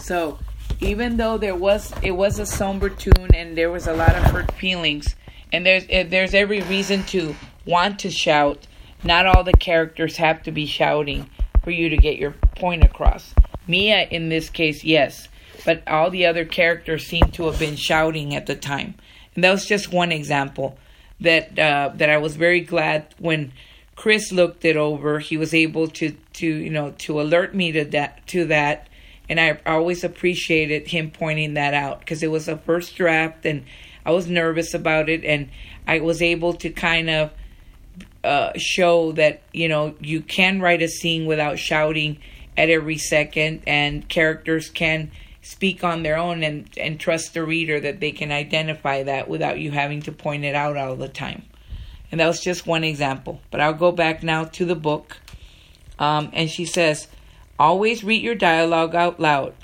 So, 0.00 0.40
even 0.80 1.16
though 1.16 1.38
there 1.38 1.54
was 1.54 1.92
it 2.02 2.12
was 2.12 2.38
a 2.38 2.46
somber 2.46 2.88
tune 2.88 3.34
and 3.34 3.56
there 3.56 3.70
was 3.70 3.86
a 3.86 3.92
lot 3.92 4.14
of 4.14 4.22
hurt 4.24 4.52
feelings, 4.52 5.14
and 5.52 5.64
there's 5.64 5.84
eh, 5.90 6.04
there's 6.04 6.34
every 6.34 6.62
reason 6.62 7.04
to 7.04 7.34
want 7.66 7.98
to 8.00 8.10
shout. 8.10 8.66
Not 9.02 9.26
all 9.26 9.44
the 9.44 9.52
characters 9.52 10.16
have 10.16 10.42
to 10.42 10.52
be 10.52 10.66
shouting 10.66 11.30
for 11.64 11.70
you 11.70 11.88
to 11.88 11.96
get 11.96 12.18
your 12.18 12.32
point 12.56 12.84
across. 12.84 13.34
Mia, 13.66 14.02
in 14.10 14.28
this 14.28 14.50
case, 14.50 14.84
yes, 14.84 15.28
but 15.64 15.86
all 15.86 16.10
the 16.10 16.26
other 16.26 16.44
characters 16.44 17.06
seem 17.06 17.30
to 17.32 17.46
have 17.46 17.58
been 17.58 17.76
shouting 17.76 18.34
at 18.34 18.46
the 18.46 18.56
time, 18.56 18.94
and 19.34 19.44
that 19.44 19.50
was 19.50 19.66
just 19.66 19.92
one 19.92 20.12
example 20.12 20.78
that 21.20 21.58
uh, 21.58 21.90
that 21.94 22.10
I 22.10 22.18
was 22.18 22.36
very 22.36 22.60
glad 22.60 23.06
when 23.18 23.52
Chris 23.96 24.32
looked 24.32 24.64
it 24.64 24.76
over. 24.76 25.18
He 25.18 25.36
was 25.36 25.52
able 25.52 25.88
to 25.88 26.16
to 26.34 26.46
you 26.46 26.70
know 26.70 26.92
to 26.98 27.20
alert 27.20 27.54
me 27.54 27.72
to 27.72 27.84
that 27.86 28.26
to 28.28 28.46
that, 28.46 28.88
and 29.30 29.40
I 29.40 29.60
always 29.64 30.02
appreciated 30.04 30.88
him 30.88 31.12
pointing 31.12 31.54
that 31.54 31.72
out 31.72 32.00
because 32.00 32.22
it 32.22 32.30
was 32.30 32.48
a 32.48 32.56
first 32.56 32.96
draft 32.96 33.46
and 33.46 33.64
I 34.04 34.10
was 34.10 34.26
nervous 34.26 34.74
about 34.74 35.08
it, 35.08 35.24
and 35.24 35.50
I 35.86 36.00
was 36.00 36.20
able 36.20 36.54
to 36.54 36.70
kind 36.70 37.08
of 37.08 37.30
uh, 38.24 38.52
show 38.56 39.12
that 39.12 39.42
you 39.52 39.68
know 39.68 39.94
you 40.00 40.20
can 40.20 40.60
write 40.60 40.82
a 40.82 40.88
scene 40.88 41.26
without 41.26 41.58
shouting 41.58 42.18
at 42.56 42.70
every 42.70 42.98
second, 42.98 43.62
and 43.66 44.08
characters 44.08 44.68
can 44.68 45.10
speak 45.42 45.82
on 45.84 46.02
their 46.02 46.18
own 46.18 46.42
and, 46.42 46.68
and 46.76 47.00
trust 47.00 47.32
the 47.32 47.42
reader 47.42 47.80
that 47.80 48.00
they 48.00 48.12
can 48.12 48.30
identify 48.30 49.02
that 49.02 49.28
without 49.28 49.58
you 49.58 49.70
having 49.70 50.02
to 50.02 50.12
point 50.12 50.44
it 50.44 50.54
out 50.54 50.76
all 50.76 50.96
the 50.96 51.08
time. 51.08 51.42
And 52.10 52.20
that 52.20 52.26
was 52.26 52.40
just 52.40 52.66
one 52.66 52.84
example. 52.84 53.40
But 53.50 53.60
I'll 53.60 53.72
go 53.72 53.90
back 53.90 54.22
now 54.22 54.44
to 54.44 54.64
the 54.66 54.74
book. 54.74 55.18
Um, 55.98 56.30
and 56.34 56.50
she 56.50 56.66
says, 56.66 57.08
always 57.60 58.02
read 58.02 58.22
your 58.22 58.34
dialogue 58.34 58.94
out 58.94 59.20
loud. 59.20 59.54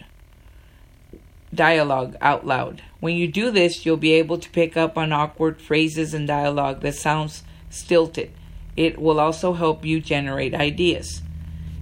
Dialogue 1.53 2.15
out 2.21 2.47
loud. 2.47 2.83
When 3.01 3.17
you 3.17 3.27
do 3.27 3.51
this, 3.51 3.87
you'll 3.87 3.97
be 3.97 4.13
able 4.13 4.37
to 4.39 4.51
pick 4.51 4.77
up 4.77 4.99
on 4.99 5.13
awkward 5.13 5.63
phrases 5.63 6.13
and 6.13 6.29
dialogue 6.29 6.83
that 6.83 6.95
sounds 6.95 7.43
stilted. 7.71 8.31
It 8.77 8.99
will 8.99 9.19
also 9.19 9.55
help 9.55 9.87
you 9.87 10.01
generate 10.01 10.55
ideas. 10.55 11.23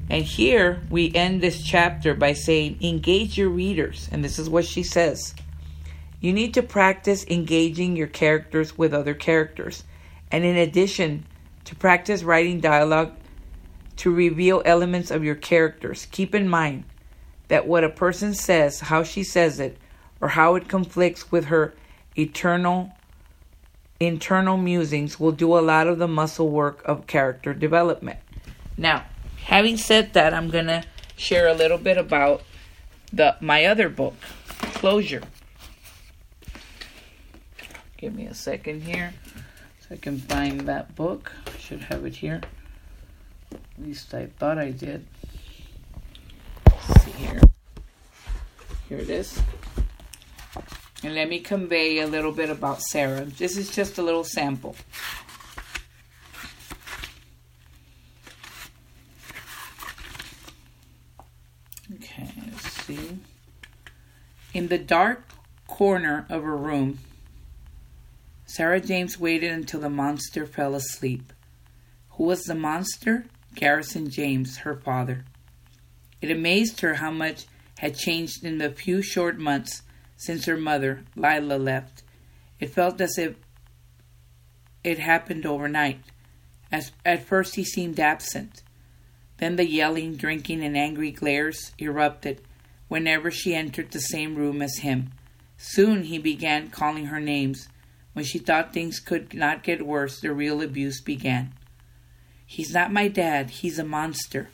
And 0.09 0.23
here 0.23 0.83
we 0.89 1.13
end 1.13 1.41
this 1.41 1.65
chapter 1.65 2.15
by 2.15 2.35
saying, 2.35 2.79
engage 2.81 3.37
your 3.37 3.49
readers. 3.49 4.09
And 4.13 4.23
this 4.23 4.39
is 4.39 4.49
what 4.49 4.65
she 4.65 4.85
says 4.85 5.35
You 6.21 6.33
need 6.33 6.55
to 6.55 6.63
practice 6.63 7.27
engaging 7.27 7.97
your 7.97 8.07
characters 8.07 8.79
with 8.79 8.95
other 8.95 9.15
characters. 9.15 9.83
And 10.31 10.45
in 10.45 10.57
addition, 10.57 11.25
to 11.65 11.75
practice 11.75 12.23
writing 12.23 12.61
dialogue 12.61 13.15
to 13.97 14.11
reveal 14.11 14.63
elements 14.65 15.11
of 15.11 15.25
your 15.25 15.35
characters. 15.35 16.07
Keep 16.11 16.35
in 16.35 16.49
mind 16.49 16.85
that 17.49 17.67
what 17.67 17.85
a 17.85 17.89
person 17.89 18.35
says, 18.35 18.81
how 18.81 19.03
she 19.03 19.23
says 19.23 19.61
it, 19.61 19.79
or 20.21 20.29
how 20.29 20.55
it 20.55 20.69
conflicts 20.69 21.31
with 21.31 21.47
her 21.47 21.75
eternal 22.17 22.93
internal 24.01 24.57
musings 24.57 25.21
will 25.21 25.33
do 25.33 25.57
a 25.57 25.61
lot 25.61 25.87
of 25.87 25.99
the 25.99 26.09
muscle 26.09 26.49
work 26.49 26.83
of 26.85 27.07
character 27.07 27.55
development. 27.55 28.19
Now, 28.77 29.05
having 29.45 29.77
said 29.77 30.13
that, 30.15 30.35
I'm 30.35 30.51
going 30.51 30.67
to 30.67 30.85
share 31.17 31.47
a 31.47 31.55
little 31.55 31.79
bit 31.79 31.97
about 31.97 32.43
the 33.13 33.37
my 33.41 33.65
other 33.65 33.89
book, 33.89 34.15
Closure. 34.75 35.23
Give 37.97 38.15
me 38.15 38.27
a 38.27 38.35
second 38.35 38.83
here 38.83 39.15
so 39.81 39.95
I 39.95 39.97
can 39.97 40.19
find 40.19 40.63
that 40.63 40.95
book. 40.97 41.33
I 41.47 41.59
should 41.59 41.83
have 41.83 42.05
it 42.05 42.17
here. 42.17 42.41
At 43.79 43.85
least 43.85 44.15
I 44.15 44.27
thought 44.27 44.59
I 44.59 44.71
did. 44.71 45.05
Let's 46.67 47.05
see 47.05 47.11
here. 47.13 47.41
Here 48.89 48.99
it 48.99 49.11
is. 49.11 49.41
And 51.03 51.15
let 51.15 51.29
me 51.29 51.41
convey 51.41 51.99
a 51.99 52.07
little 52.07 52.33
bit 52.33 52.51
about 52.51 52.81
Sarah. 52.81 53.25
This 53.25 53.57
is 53.57 53.71
just 53.75 53.99
a 53.99 54.03
little 54.03 54.25
sample. 54.25 54.77
Okay, 61.97 62.31
let's 62.51 62.71
see. 62.85 63.19
In 64.55 64.69
the 64.69 64.79
dark 64.79 65.25
corner 65.67 66.27
of 66.31 66.43
her 66.43 66.57
room, 66.57 67.01
Sarah 68.47 68.81
James 68.81 69.19
waited 69.19 69.51
until 69.51 69.81
the 69.81 69.91
monster 69.91 70.47
fell 70.47 70.75
asleep. 70.75 71.33
Who 72.11 72.25
was 72.25 72.45
the 72.45 72.55
monster? 72.55 73.27
Garrison 73.55 74.11
James, 74.11 74.59
her 74.59 74.75
father. 74.75 75.25
It 76.21 76.31
amazed 76.31 76.81
her 76.81 76.95
how 76.95 77.11
much 77.11 77.47
had 77.79 77.97
changed 77.97 78.45
in 78.45 78.59
the 78.59 78.71
few 78.71 79.03
short 79.03 79.39
months 79.39 79.83
since 80.17 80.47
her 80.47 80.57
mother, 80.57 81.05
Lila, 81.17 81.59
left. 81.59 82.03
It 82.61 82.71
felt 82.71 83.01
as 83.01 83.19
if 83.19 83.37
it 84.83 84.99
happened 84.99 85.45
overnight. 85.45 86.01
As, 86.71 86.93
at 87.05 87.27
first, 87.27 87.57
he 87.57 87.65
seemed 87.65 88.01
absent. 88.01 88.63
Then 89.39 89.57
the 89.57 89.67
yelling, 89.67 90.17
drinking, 90.17 90.63
and 90.63 90.77
angry 90.77 91.11
glares 91.11 91.73
erupted 91.79 92.41
whenever 92.89 93.31
she 93.31 93.55
entered 93.55 93.91
the 93.91 94.01
same 94.01 94.37
room 94.37 94.63
as 94.63 94.79
him. 94.79 95.11
Soon 95.57 96.05
he 96.05 96.19
began 96.19 96.71
calling 96.71 97.07
her 97.07 97.21
names. 97.21 97.69
When 98.13 98.25
she 98.25 98.39
thought 98.39 98.73
things 98.73 99.01
could 99.01 99.35
not 99.35 99.63
get 99.63 99.87
worse, 99.87 100.21
the 100.21 100.33
real 100.33 100.63
abuse 100.63 101.01
began. 101.01 101.53
He's 102.55 102.73
not 102.73 102.93
my 102.93 103.09
dad, 103.09 103.51
he's 103.51 103.81
a 103.81 103.85
monster. 103.85 104.49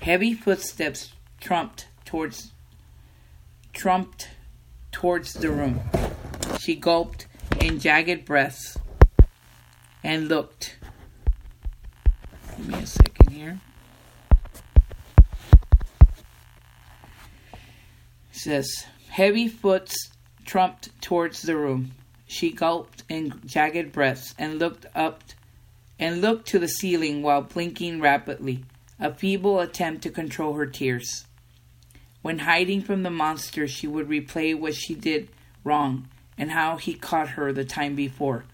Heavy 0.00 0.32
footsteps 0.32 1.10
trumped 1.40 1.88
towards 2.04 2.52
trumped 3.72 4.28
towards 4.92 5.32
the 5.32 5.50
room. 5.50 5.80
She 6.60 6.76
gulped 6.76 7.26
in 7.60 7.80
jagged 7.80 8.24
breaths 8.24 8.78
and 10.04 10.28
looked. 10.28 10.76
Give 12.56 12.68
me 12.68 12.74
a 12.76 12.86
second 12.86 13.30
here. 13.32 13.58
Says 18.30 18.86
heavy 19.08 19.48
foots 19.48 20.12
trumped 20.44 20.90
towards 21.02 21.42
the 21.42 21.56
room. 21.56 21.90
She 22.28 22.52
gulped 22.52 23.02
in 23.08 23.40
jagged 23.44 23.90
breaths 23.90 24.32
and 24.38 24.60
looked 24.60 24.86
up 24.94 25.24
and 25.98 26.20
looked 26.20 26.46
to 26.48 26.58
the 26.58 26.68
ceiling 26.68 27.22
while 27.22 27.42
blinking 27.42 28.00
rapidly, 28.00 28.64
a 28.98 29.12
feeble 29.12 29.60
attempt 29.60 30.02
to 30.02 30.10
control 30.10 30.54
her 30.54 30.66
tears. 30.66 31.26
When 32.22 32.40
hiding 32.40 32.82
from 32.82 33.02
the 33.02 33.10
monster, 33.10 33.68
she 33.68 33.86
would 33.86 34.08
replay 34.08 34.58
what 34.58 34.74
she 34.74 34.94
did 34.94 35.28
wrong 35.64 36.08
and 36.36 36.50
how 36.50 36.76
he 36.76 36.94
caught 36.94 37.30
her 37.30 37.52
the 37.52 37.64
time 37.64 37.94
before. 37.94 38.44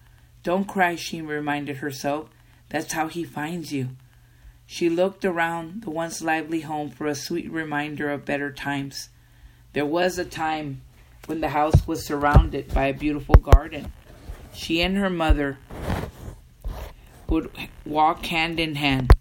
Don't 0.43 0.67
cry, 0.67 0.95
she 0.95 1.21
reminded 1.21 1.77
herself. 1.77 2.29
That's 2.69 2.93
how 2.93 3.07
he 3.07 3.23
finds 3.23 3.73
you. 3.73 3.89
She 4.65 4.89
looked 4.89 5.25
around 5.25 5.83
the 5.83 5.89
once 5.89 6.21
lively 6.21 6.61
home 6.61 6.89
for 6.89 7.07
a 7.07 7.15
sweet 7.15 7.51
reminder 7.51 8.09
of 8.09 8.25
better 8.25 8.51
times. 8.51 9.09
There 9.73 9.85
was 9.85 10.17
a 10.17 10.25
time 10.25 10.81
when 11.25 11.41
the 11.41 11.49
house 11.49 11.87
was 11.87 12.05
surrounded 12.05 12.73
by 12.73 12.85
a 12.85 12.93
beautiful 12.93 13.35
garden. 13.35 13.91
She 14.53 14.81
and 14.81 14.97
her 14.97 15.09
mother 15.09 15.57
would 17.29 17.51
walk 17.85 18.25
hand 18.25 18.59
in 18.59 18.75
hand. 18.75 19.11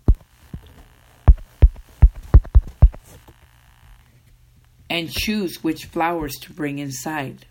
and 4.92 5.10
choose 5.10 5.64
which 5.64 5.86
flowers 5.86 6.34
to 6.34 6.52
bring 6.52 6.78
inside. 6.78 7.46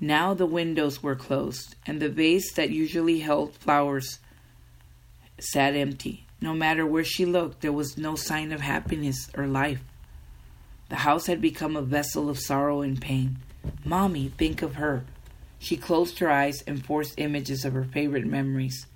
Now 0.00 0.34
the 0.34 0.44
windows 0.44 1.00
were 1.00 1.14
closed, 1.14 1.76
and 1.86 2.02
the 2.02 2.08
vase 2.08 2.52
that 2.54 2.70
usually 2.70 3.20
held 3.20 3.54
flowers 3.54 4.18
sat 5.38 5.76
empty. 5.76 6.26
No 6.40 6.52
matter 6.52 6.84
where 6.84 7.04
she 7.04 7.24
looked, 7.24 7.60
there 7.60 7.70
was 7.70 7.96
no 7.96 8.16
sign 8.16 8.50
of 8.50 8.60
happiness 8.60 9.30
or 9.36 9.46
life. 9.46 9.84
The 10.88 10.96
house 10.96 11.26
had 11.26 11.40
become 11.40 11.76
a 11.76 11.82
vessel 11.82 12.28
of 12.28 12.40
sorrow 12.40 12.80
and 12.80 13.00
pain. 13.00 13.36
Mommy, 13.84 14.32
think 14.36 14.62
of 14.62 14.74
her. 14.74 15.04
She 15.60 15.76
closed 15.76 16.18
her 16.18 16.30
eyes 16.30 16.64
and 16.66 16.84
forced 16.84 17.20
images 17.20 17.64
of 17.64 17.74
her 17.74 17.84
favorite 17.84 18.26
memories. 18.26 18.86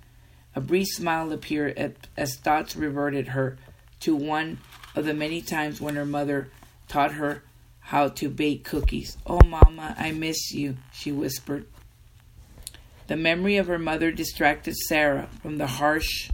A 0.55 0.61
brief 0.61 0.87
smile 0.87 1.33
appeared 1.33 1.97
as 2.15 2.37
thoughts 2.37 2.75
reverted 2.77 3.29
her 3.29 3.57
to 3.99 4.15
one 4.15 4.59
of 4.95 5.05
the 5.05 5.13
many 5.13 5.41
times 5.41 5.81
when 5.81 5.95
her 5.95 6.05
mother 6.05 6.49
taught 6.87 7.13
her 7.13 7.43
how 7.79 8.07
to 8.07 8.29
bake 8.29 8.63
cookies. 8.63 9.17
Oh, 9.27 9.41
Mama, 9.45 9.95
I 9.99 10.11
miss 10.11 10.53
you, 10.53 10.77
she 10.93 11.11
whispered. 11.11 11.65
The 13.07 13.17
memory 13.17 13.57
of 13.57 13.67
her 13.67 13.77
mother 13.77 14.11
distracted 14.11 14.75
Sarah 14.75 15.27
from 15.41 15.57
the 15.57 15.67
harsh 15.67 16.31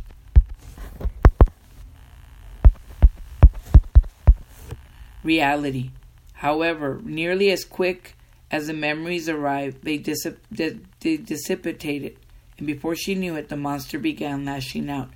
reality. 5.23 5.91
However, 6.33 7.01
nearly 7.03 7.51
as 7.51 7.65
quick 7.65 8.15
as 8.49 8.67
the 8.67 8.73
memories 8.73 9.27
arrived, 9.27 9.83
they, 9.83 9.97
dissip- 9.97 10.37
they 10.51 11.17
dissipated, 11.17 12.17
and 12.61 12.67
before 12.67 12.95
she 12.95 13.15
knew 13.15 13.35
it, 13.35 13.49
the 13.49 13.57
monster 13.57 13.97
began 13.97 14.45
lashing 14.45 14.87
out. 14.87 15.09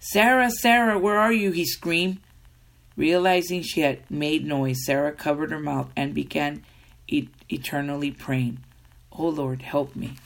Sarah, 0.00 0.50
Sarah, 0.50 0.98
where 0.98 1.18
are 1.18 1.32
you? 1.32 1.50
he 1.50 1.64
screamed. 1.64 2.18
Realizing 2.94 3.62
she 3.62 3.80
had 3.80 4.10
made 4.10 4.46
noise, 4.46 4.84
Sarah 4.84 5.12
covered 5.12 5.50
her 5.50 5.58
mouth 5.58 5.90
and 5.96 6.12
began 6.12 6.62
e- 7.08 7.30
eternally 7.48 8.10
praying, 8.10 8.58
Oh 9.10 9.28
Lord, 9.28 9.62
help 9.62 9.96
me. 9.96 10.18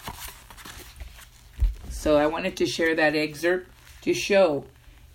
So 1.90 2.16
I 2.16 2.26
wanted 2.26 2.56
to 2.56 2.66
share 2.66 2.96
that 2.96 3.14
excerpt 3.14 3.70
to 4.02 4.12
show 4.12 4.64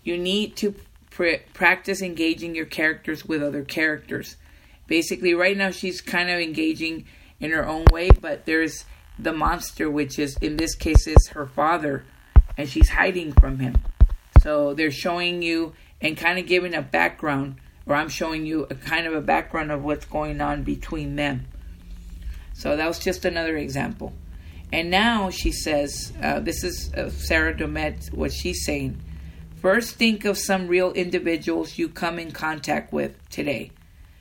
you 0.05 0.17
need 0.17 0.55
to 0.57 0.75
pr- 1.09 1.43
practice 1.53 2.01
engaging 2.01 2.55
your 2.55 2.67
characters 2.67 3.25
with 3.25 3.43
other 3.43 3.65
characters. 3.65 4.37
Basically, 4.87 5.33
right 5.33 5.57
now 5.57 5.71
she's 5.71 5.99
kind 5.99 6.29
of 6.29 6.39
engaging 6.39 7.05
in 7.41 7.51
her 7.51 7.67
own 7.67 7.83
way, 7.91 8.11
but 8.11 8.45
there's 8.45 8.85
the 9.21 9.33
monster, 9.33 9.89
which 9.89 10.17
is 10.17 10.37
in 10.37 10.57
this 10.57 10.75
case 10.75 11.05
is 11.05 11.27
her 11.29 11.45
father, 11.45 12.05
and 12.57 12.69
she's 12.69 12.89
hiding 12.89 13.33
from 13.33 13.59
him. 13.59 13.75
So 14.41 14.73
they're 14.73 14.91
showing 14.91 15.41
you 15.41 15.73
and 16.01 16.15
kind 16.15 16.39
of 16.39 16.47
giving 16.47 16.73
a 16.73 16.81
background, 16.81 17.57
or 17.85 17.95
I'm 17.95 18.09
showing 18.09 18.45
you 18.45 18.65
a 18.69 18.75
kind 18.75 19.05
of 19.05 19.13
a 19.13 19.21
background 19.21 19.71
of 19.71 19.83
what's 19.83 20.05
going 20.05 20.39
on 20.39 20.63
between 20.63 21.15
them. 21.15 21.45
So 22.53 22.77
that 22.77 22.87
was 22.87 22.99
just 22.99 23.25
another 23.25 23.57
example. 23.57 24.13
And 24.71 24.89
now 24.91 25.29
she 25.29 25.51
says, 25.51 26.13
uh, 26.21 26.39
this 26.39 26.63
is 26.63 26.93
uh, 26.93 27.09
Sarah 27.09 27.53
Domet, 27.53 28.13
what 28.13 28.31
she's 28.31 28.65
saying. 28.65 29.01
First, 29.61 29.95
think 29.95 30.23
of 30.23 30.37
some 30.37 30.67
real 30.67 30.93
individuals 30.93 31.77
you 31.77 31.89
come 31.89 32.19
in 32.19 32.31
contact 32.31 32.93
with 32.93 33.17
today, 33.29 33.71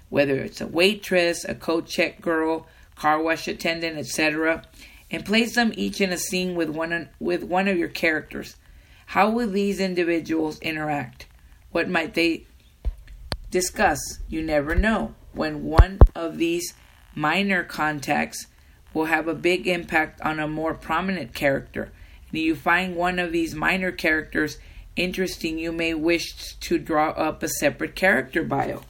whether 0.08 0.34
it's 0.37 0.61
a 0.61 0.66
waitress, 0.66 1.44
a 1.44 1.54
coat 1.54 1.87
check 1.87 2.20
girl, 2.20 2.66
car 2.98 3.22
wash 3.22 3.48
attendant, 3.48 3.96
etc., 3.96 4.62
and 5.11 5.24
place 5.24 5.54
them 5.54 5.72
each 5.74 6.00
in 6.00 6.12
a 6.12 6.18
scene 6.18 6.54
with 6.54 6.68
one 6.68 7.08
with 7.18 7.42
one 7.42 7.68
of 7.68 7.78
your 7.78 7.88
characters. 7.88 8.56
How 9.06 9.30
will 9.30 9.48
these 9.48 9.80
individuals 9.80 10.58
interact? 10.58 11.26
What 11.70 11.88
might 11.88 12.14
they 12.14 12.44
discuss? 13.50 13.98
You 14.28 14.42
never 14.42 14.74
know 14.74 15.14
when 15.32 15.64
one 15.64 15.98
of 16.14 16.37
these 16.37 16.74
minor 17.14 17.64
contacts 17.64 18.46
will 18.92 19.06
have 19.06 19.28
a 19.28 19.34
big 19.34 19.66
impact 19.66 20.20
on 20.20 20.40
a 20.40 20.48
more 20.48 20.74
prominent 20.74 21.34
character. 21.34 21.84
And 21.84 22.38
if 22.38 22.44
you 22.44 22.54
find 22.54 22.96
one 22.96 23.18
of 23.18 23.32
these 23.32 23.54
minor 23.54 23.92
characters 23.92 24.58
interesting, 24.96 25.58
you 25.58 25.72
may 25.72 25.94
wish 25.94 26.54
to 26.54 26.78
draw 26.78 27.11
up 27.11 27.42
a 27.42 27.48
separate 27.48 27.94
character 27.94 28.42
bio. 28.42 28.82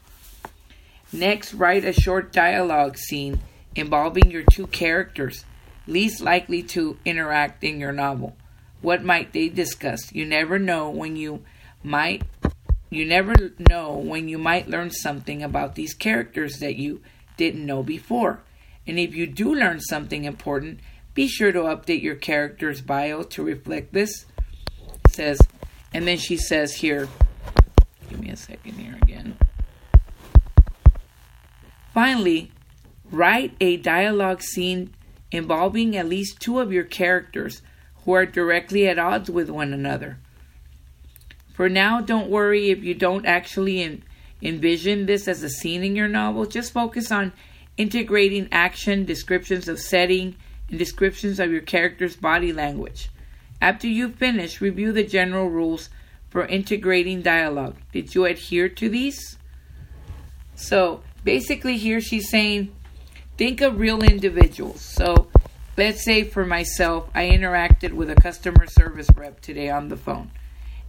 Next, 1.13 1.55
write 1.55 1.85
a 1.85 1.93
short 1.93 2.33
dialogue 2.33 2.97
scene 2.97 3.41
involving 3.79 4.31
your 4.31 4.43
two 4.43 4.67
characters, 4.67 5.45
least 5.87 6.21
likely 6.21 6.63
to 6.63 6.99
interact 7.05 7.65
in 7.65 7.79
your 7.79 7.93
novel. 7.93 8.37
What 8.81 9.05
might 9.05 9.33
they 9.33 9.49
discuss? 9.49 10.13
You 10.13 10.27
never 10.27 10.59
know 10.59 10.91
when 10.91 11.17
you 11.17 11.45
might 11.83 12.23
you 12.91 13.05
never 13.05 13.35
know 13.69 13.97
when 13.99 14.29
you 14.29 14.39
might 14.39 14.69
learn 14.69 14.91
something 14.91 15.43
about 15.43 15.75
these 15.75 15.93
characters 15.93 16.59
that 16.61 16.77
you 16.77 17.03
didn't 17.37 17.67
know 17.67 17.83
before. 17.83 18.41
And 18.87 18.99
if 18.99 19.15
you 19.15 19.27
do 19.27 19.55
learn 19.55 19.81
something 19.81 20.25
important, 20.25 20.81
be 21.13 21.29
sure 21.29 21.53
to 21.53 21.61
update 21.61 22.03
your 22.03 22.15
character's 22.15 22.81
bio 22.81 23.25
to 23.25 23.43
reflect 23.43 23.93
this. 23.93 24.25
Says, 25.11 25.39
and 25.93 26.07
then 26.07 26.17
she 26.17 26.39
says 26.39 26.77
here, 26.77 27.09
give 28.09 28.21
me 28.21 28.31
a 28.31 28.37
second 28.37 28.73
here 28.75 28.97
again. 29.03 29.37
Finally, 31.93 32.53
write 33.11 33.55
a 33.61 33.77
dialogue 33.77 34.43
scene 34.43 34.95
involving 35.31 35.97
at 35.97 36.09
least 36.09 36.41
two 36.41 36.59
of 36.61 36.73
your 36.73 36.85
characters 36.85 37.63
who 38.05 38.13
are 38.13 38.27
directly 38.27 38.89
at 38.89 38.99
odds 38.99 39.31
with 39.31 39.51
one 39.51 39.73
another. 39.73 40.19
For 41.55 41.69
now, 41.69 42.01
don't 42.01 42.31
worry 42.31 42.71
if 42.71 42.83
you 42.85 42.95
don't 42.95 43.27
actually 43.27 43.83
en- 43.83 44.05
envision 44.41 45.07
this 45.07 45.27
as 45.27 45.43
a 45.43 45.51
scene 45.51 45.83
in 45.83 45.97
your 45.97 46.09
novel. 46.09 46.47
Just 46.47 46.73
focus 46.73 47.11
on 47.11 47.33
integrating 47.77 48.49
action, 48.53 49.05
descriptions 49.05 49.69
of 49.69 49.81
setting, 49.81 50.37
and 50.69 50.79
descriptions 50.79 51.41
of 51.41 51.51
your 51.51 51.61
character's 51.61 52.17
body 52.17 52.53
language. 52.53 53.11
After 53.61 53.89
you 53.89 54.11
finish, 54.11 54.61
review 54.61 54.93
the 54.93 55.03
general 55.03 55.51
rules 55.51 55.91
for 56.31 56.47
integrating 56.47 57.23
dialogue. 57.23 57.77
Did 57.93 58.15
you 58.15 58.25
adhere 58.25 58.69
to 58.69 58.89
these? 58.89 59.37
So 60.55 61.03
basically, 61.25 61.77
here 61.77 62.01
she's 62.01 62.31
saying 62.31 62.73
think 63.39 63.63
of 63.63 63.79
real 63.79 64.03
individuals. 64.03 64.83
So 64.83 65.29
let's 65.77 66.05
say 66.05 66.25
for 66.25 66.45
myself, 66.45 67.09
I 67.15 67.31
interacted 67.31 67.95
with 67.95 68.11
a 68.11 68.17
customer 68.17 68.67
service 68.67 69.09
rep 69.17 69.41
today 69.41 69.71
on 69.71 69.89
the 69.89 69.97
phone 69.97 70.31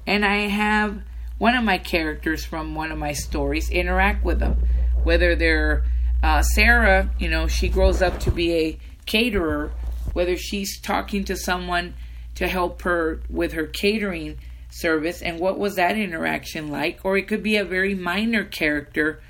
and 0.10 0.26
I 0.26 0.48
have 0.48 1.04
one 1.38 1.56
of 1.56 1.64
my 1.64 1.78
characters 1.78 2.44
from 2.44 2.74
one 2.74 2.92
of 2.92 2.98
my 2.98 3.14
stories 3.14 3.70
interact 3.70 4.26
with 4.26 4.40
them. 4.40 4.58
Whether 5.04 5.36
they're 5.36 5.84
uh, 6.24 6.42
Sarah, 6.42 7.12
you 7.20 7.30
know, 7.30 7.48
she 7.48 7.70
grows 7.70 8.02
up 8.02 8.20
to 8.22 8.32
be 8.32 8.54
a 8.54 8.78
caterer, 9.06 9.72
whether 10.14 10.36
she's 10.36 10.82
talking 10.82 11.24
to 11.26 11.38
someone 11.38 11.94
to 12.36 12.48
help 12.48 12.82
her 12.82 13.22
with 13.30 13.54
her 13.54 13.68
catering 13.68 14.40
service, 14.72 15.22
and 15.22 15.40
what 15.40 15.60
was 15.60 15.76
that 15.76 15.96
interaction 15.96 16.70
like? 16.70 17.00
Or 17.04 17.16
it 17.16 17.28
could 17.28 17.44
be 17.44 17.56
a 17.58 17.64
very 17.64 17.94
minor 17.94 18.44
character 18.44 19.22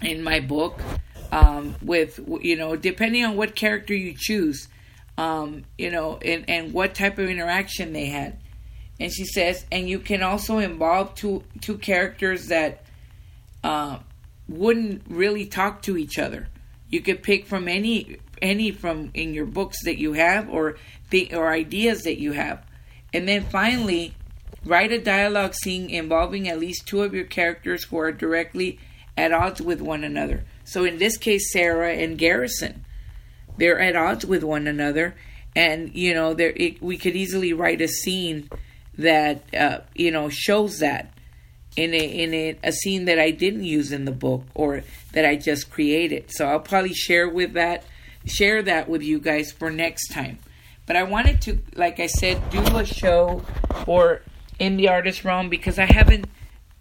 in 0.00 0.22
my 0.22 0.40
book, 0.40 0.80
um, 1.32 1.74
with, 1.82 2.20
you 2.42 2.56
know, 2.56 2.76
depending 2.76 3.24
on 3.24 3.36
what 3.36 3.54
character 3.54 3.94
you 3.94 4.14
choose, 4.16 4.68
um, 5.16 5.64
you 5.76 5.90
know, 5.90 6.18
and, 6.18 6.48
and 6.48 6.72
what 6.72 6.94
type 6.94 7.18
of 7.18 7.28
interaction 7.28 7.92
they 7.92 8.06
had 8.06 8.38
and 9.00 9.12
she 9.12 9.24
says, 9.24 9.64
and 9.70 9.88
you 9.88 10.00
can 10.00 10.22
also 10.22 10.58
involve 10.58 11.14
two 11.14 11.44
two 11.60 11.78
characters 11.78 12.48
that 12.48 12.84
uh, 13.62 13.98
wouldn't 14.48 15.02
really 15.08 15.46
talk 15.46 15.82
to 15.82 15.96
each 15.96 16.18
other. 16.18 16.48
You 16.90 17.00
could 17.00 17.22
pick 17.22 17.46
from 17.46 17.68
any 17.68 18.16
any 18.42 18.72
from 18.72 19.10
in 19.14 19.34
your 19.34 19.46
books 19.46 19.84
that 19.84 19.98
you 19.98 20.14
have 20.14 20.48
or 20.48 20.78
the 21.10 21.32
or 21.32 21.52
ideas 21.52 22.02
that 22.02 22.20
you 22.20 22.32
have, 22.32 22.64
and 23.12 23.28
then 23.28 23.44
finally 23.44 24.14
write 24.64 24.90
a 24.90 25.00
dialogue 25.00 25.54
scene 25.54 25.88
involving 25.88 26.48
at 26.48 26.58
least 26.58 26.86
two 26.86 27.02
of 27.02 27.14
your 27.14 27.24
characters 27.24 27.84
who 27.84 27.98
are 27.98 28.10
directly 28.10 28.80
at 29.16 29.32
odds 29.32 29.60
with 29.60 29.80
one 29.80 30.02
another. 30.02 30.44
So 30.68 30.84
in 30.84 30.98
this 30.98 31.16
case, 31.16 31.50
Sarah 31.50 31.94
and 31.94 32.18
Garrison, 32.18 32.84
they're 33.56 33.80
at 33.80 33.96
odds 33.96 34.26
with 34.26 34.44
one 34.44 34.66
another, 34.66 35.14
and 35.56 35.94
you 35.94 36.12
know, 36.12 36.34
there 36.34 36.52
we 36.82 36.98
could 36.98 37.16
easily 37.16 37.54
write 37.54 37.80
a 37.80 37.88
scene 37.88 38.50
that 38.98 39.42
uh, 39.54 39.80
you 39.94 40.10
know 40.10 40.28
shows 40.28 40.80
that 40.80 41.14
in 41.74 41.94
a 41.94 42.22
in 42.22 42.34
a, 42.34 42.58
a, 42.62 42.72
scene 42.72 43.06
that 43.06 43.18
I 43.18 43.30
didn't 43.30 43.64
use 43.64 43.92
in 43.92 44.04
the 44.04 44.12
book 44.12 44.44
or 44.54 44.82
that 45.12 45.24
I 45.24 45.36
just 45.36 45.70
created. 45.70 46.30
So 46.30 46.46
I'll 46.46 46.60
probably 46.60 46.92
share 46.92 47.30
with 47.30 47.54
that 47.54 47.84
share 48.26 48.62
that 48.62 48.90
with 48.90 49.02
you 49.02 49.20
guys 49.20 49.50
for 49.50 49.70
next 49.70 50.08
time. 50.08 50.38
But 50.84 50.96
I 50.96 51.04
wanted 51.04 51.40
to, 51.42 51.60
like 51.76 51.98
I 51.98 52.08
said, 52.08 52.50
do 52.50 52.60
a 52.76 52.84
show 52.84 53.42
for 53.86 54.20
in 54.58 54.76
the 54.76 54.88
artist 54.88 55.24
realm 55.24 55.48
because 55.48 55.78
I 55.78 55.86
haven't 55.86 56.26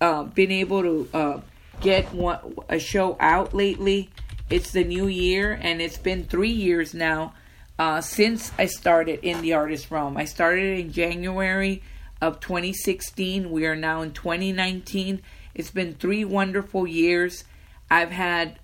uh, 0.01 0.23
been 0.23 0.51
able 0.51 0.81
to 0.81 1.09
uh, 1.13 1.39
get 1.81 2.13
one, 2.13 2.39
a 2.69 2.79
show 2.79 3.17
out 3.19 3.53
lately. 3.53 4.09
It's 4.49 4.71
the 4.71 4.83
new 4.83 5.07
year, 5.07 5.57
and 5.61 5.81
it's 5.81 5.97
been 5.97 6.23
three 6.25 6.51
years 6.51 6.93
now 6.93 7.33
uh, 7.77 8.01
since 8.01 8.51
I 8.57 8.65
started 8.65 9.19
in 9.21 9.41
the 9.41 9.53
artist 9.53 9.91
realm. 9.91 10.17
I 10.17 10.25
started 10.25 10.79
in 10.79 10.91
January 10.91 11.83
of 12.21 12.39
2016. 12.39 13.51
We 13.51 13.65
are 13.65 13.75
now 13.75 14.01
in 14.01 14.11
2019. 14.11 15.21
It's 15.53 15.71
been 15.71 15.93
three 15.93 16.23
wonderful 16.23 16.87
years. 16.87 17.43
I've 17.89 18.11
had, 18.11 18.59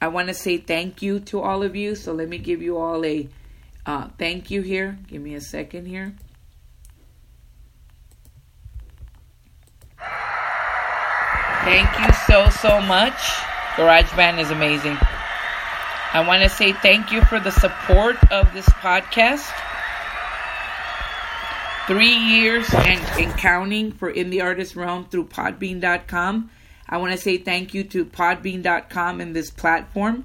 I 0.00 0.08
want 0.08 0.28
to 0.28 0.34
say 0.34 0.58
thank 0.58 1.02
you 1.02 1.20
to 1.20 1.40
all 1.40 1.62
of 1.62 1.74
you. 1.74 1.94
So 1.94 2.12
let 2.12 2.28
me 2.28 2.38
give 2.38 2.62
you 2.62 2.78
all 2.78 3.04
a 3.04 3.28
uh, 3.86 4.08
thank 4.18 4.50
you 4.50 4.60
here. 4.60 4.98
Give 5.08 5.22
me 5.22 5.34
a 5.34 5.40
second 5.40 5.86
here. 5.86 6.14
Thank 11.68 11.98
you 12.00 12.14
so, 12.26 12.48
so 12.48 12.80
much. 12.80 13.12
GarageBand 13.76 14.40
is 14.40 14.50
amazing. 14.50 14.96
I 16.14 16.24
want 16.26 16.42
to 16.42 16.48
say 16.48 16.72
thank 16.72 17.12
you 17.12 17.22
for 17.26 17.38
the 17.38 17.50
support 17.50 18.16
of 18.32 18.50
this 18.54 18.64
podcast. 18.70 19.46
Three 21.86 22.14
years 22.14 22.66
and, 22.72 23.02
and 23.20 23.38
counting 23.38 23.92
for 23.92 24.08
In 24.08 24.30
the 24.30 24.40
Artist 24.40 24.76
Realm 24.76 25.04
through 25.10 25.26
Podbean.com. 25.26 26.50
I 26.88 26.96
want 26.96 27.12
to 27.12 27.18
say 27.18 27.36
thank 27.36 27.74
you 27.74 27.84
to 27.84 28.06
Podbean.com 28.06 29.20
and 29.20 29.36
this 29.36 29.50
platform. 29.50 30.24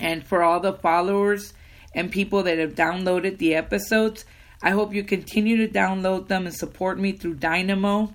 And 0.00 0.26
for 0.26 0.42
all 0.42 0.60
the 0.60 0.72
followers 0.72 1.52
and 1.94 2.10
people 2.10 2.44
that 2.44 2.56
have 2.56 2.74
downloaded 2.74 3.36
the 3.36 3.54
episodes, 3.54 4.24
I 4.62 4.70
hope 4.70 4.94
you 4.94 5.04
continue 5.04 5.58
to 5.66 5.70
download 5.70 6.28
them 6.28 6.46
and 6.46 6.54
support 6.54 6.98
me 6.98 7.12
through 7.12 7.34
Dynamo, 7.34 8.14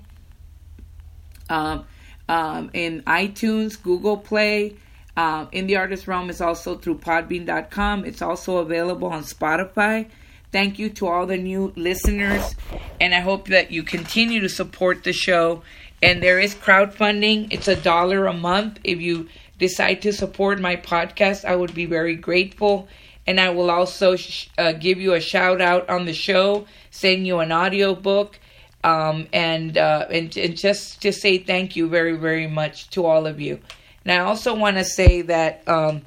um, 1.50 1.86
um, 2.30 2.70
in 2.74 3.02
iTunes, 3.04 3.82
Google 3.82 4.18
Play. 4.18 4.76
Um, 5.16 5.50
in 5.52 5.66
the 5.66 5.78
Artist 5.78 6.08
Realm 6.08 6.30
is 6.30 6.42
also 6.42 6.76
through 6.78 7.00
Podbean.com. 7.00 8.06
It's 8.06 8.22
also 8.22 8.58
available 8.58 9.08
on 9.08 9.24
Spotify. 9.24 10.08
Thank 10.52 10.78
you 10.80 10.90
to 10.92 11.08
all 11.08 11.26
the 11.26 11.38
new 11.38 11.74
listeners, 11.76 12.56
and 13.02 13.14
I 13.14 13.20
hope 13.20 13.48
that 13.48 13.72
you 13.72 13.84
continue 13.84 14.40
to 14.40 14.48
support 14.48 15.04
the 15.04 15.12
show. 15.12 15.64
And 16.02 16.22
there 16.22 16.40
is 16.40 16.56
crowdfunding, 16.56 17.52
it's 17.52 17.68
a 17.68 17.76
dollar 17.76 18.28
a 18.28 18.34
month. 18.34 18.80
If 18.84 19.02
you 19.02 19.28
decide 19.60 20.02
to 20.04 20.14
support 20.14 20.62
my 20.62 20.76
podcast, 20.76 21.44
I 21.44 21.56
would 21.56 21.74
be 21.74 21.86
very 21.86 22.16
grateful. 22.16 22.88
And 23.26 23.42
I 23.42 23.50
will 23.50 23.70
also 23.70 24.16
sh- 24.16 24.48
uh, 24.58 24.72
give 24.72 25.00
you 25.00 25.14
a 25.14 25.20
shout 25.20 25.60
out 25.60 25.90
on 25.90 26.06
the 26.06 26.14
show, 26.14 26.66
send 26.92 27.28
you 27.28 27.40
an 27.40 27.52
audio 27.52 27.94
book, 27.94 28.40
um, 28.88 29.28
and, 29.34 29.78
uh, 29.78 30.06
and 30.10 30.36
and 30.38 30.56
just 30.56 31.02
to 31.02 31.12
say 31.12 31.38
thank 31.38 31.76
you 31.76 31.90
very 31.90 32.16
very 32.16 32.48
much 32.48 32.90
to 32.92 33.06
all 33.06 33.28
of 33.28 33.42
you. 33.42 33.60
And 34.06 34.14
I 34.14 34.20
also 34.20 34.56
want 34.56 34.78
to 34.78 34.86
say 34.86 35.22
that 35.24 35.68
um, 35.68 36.04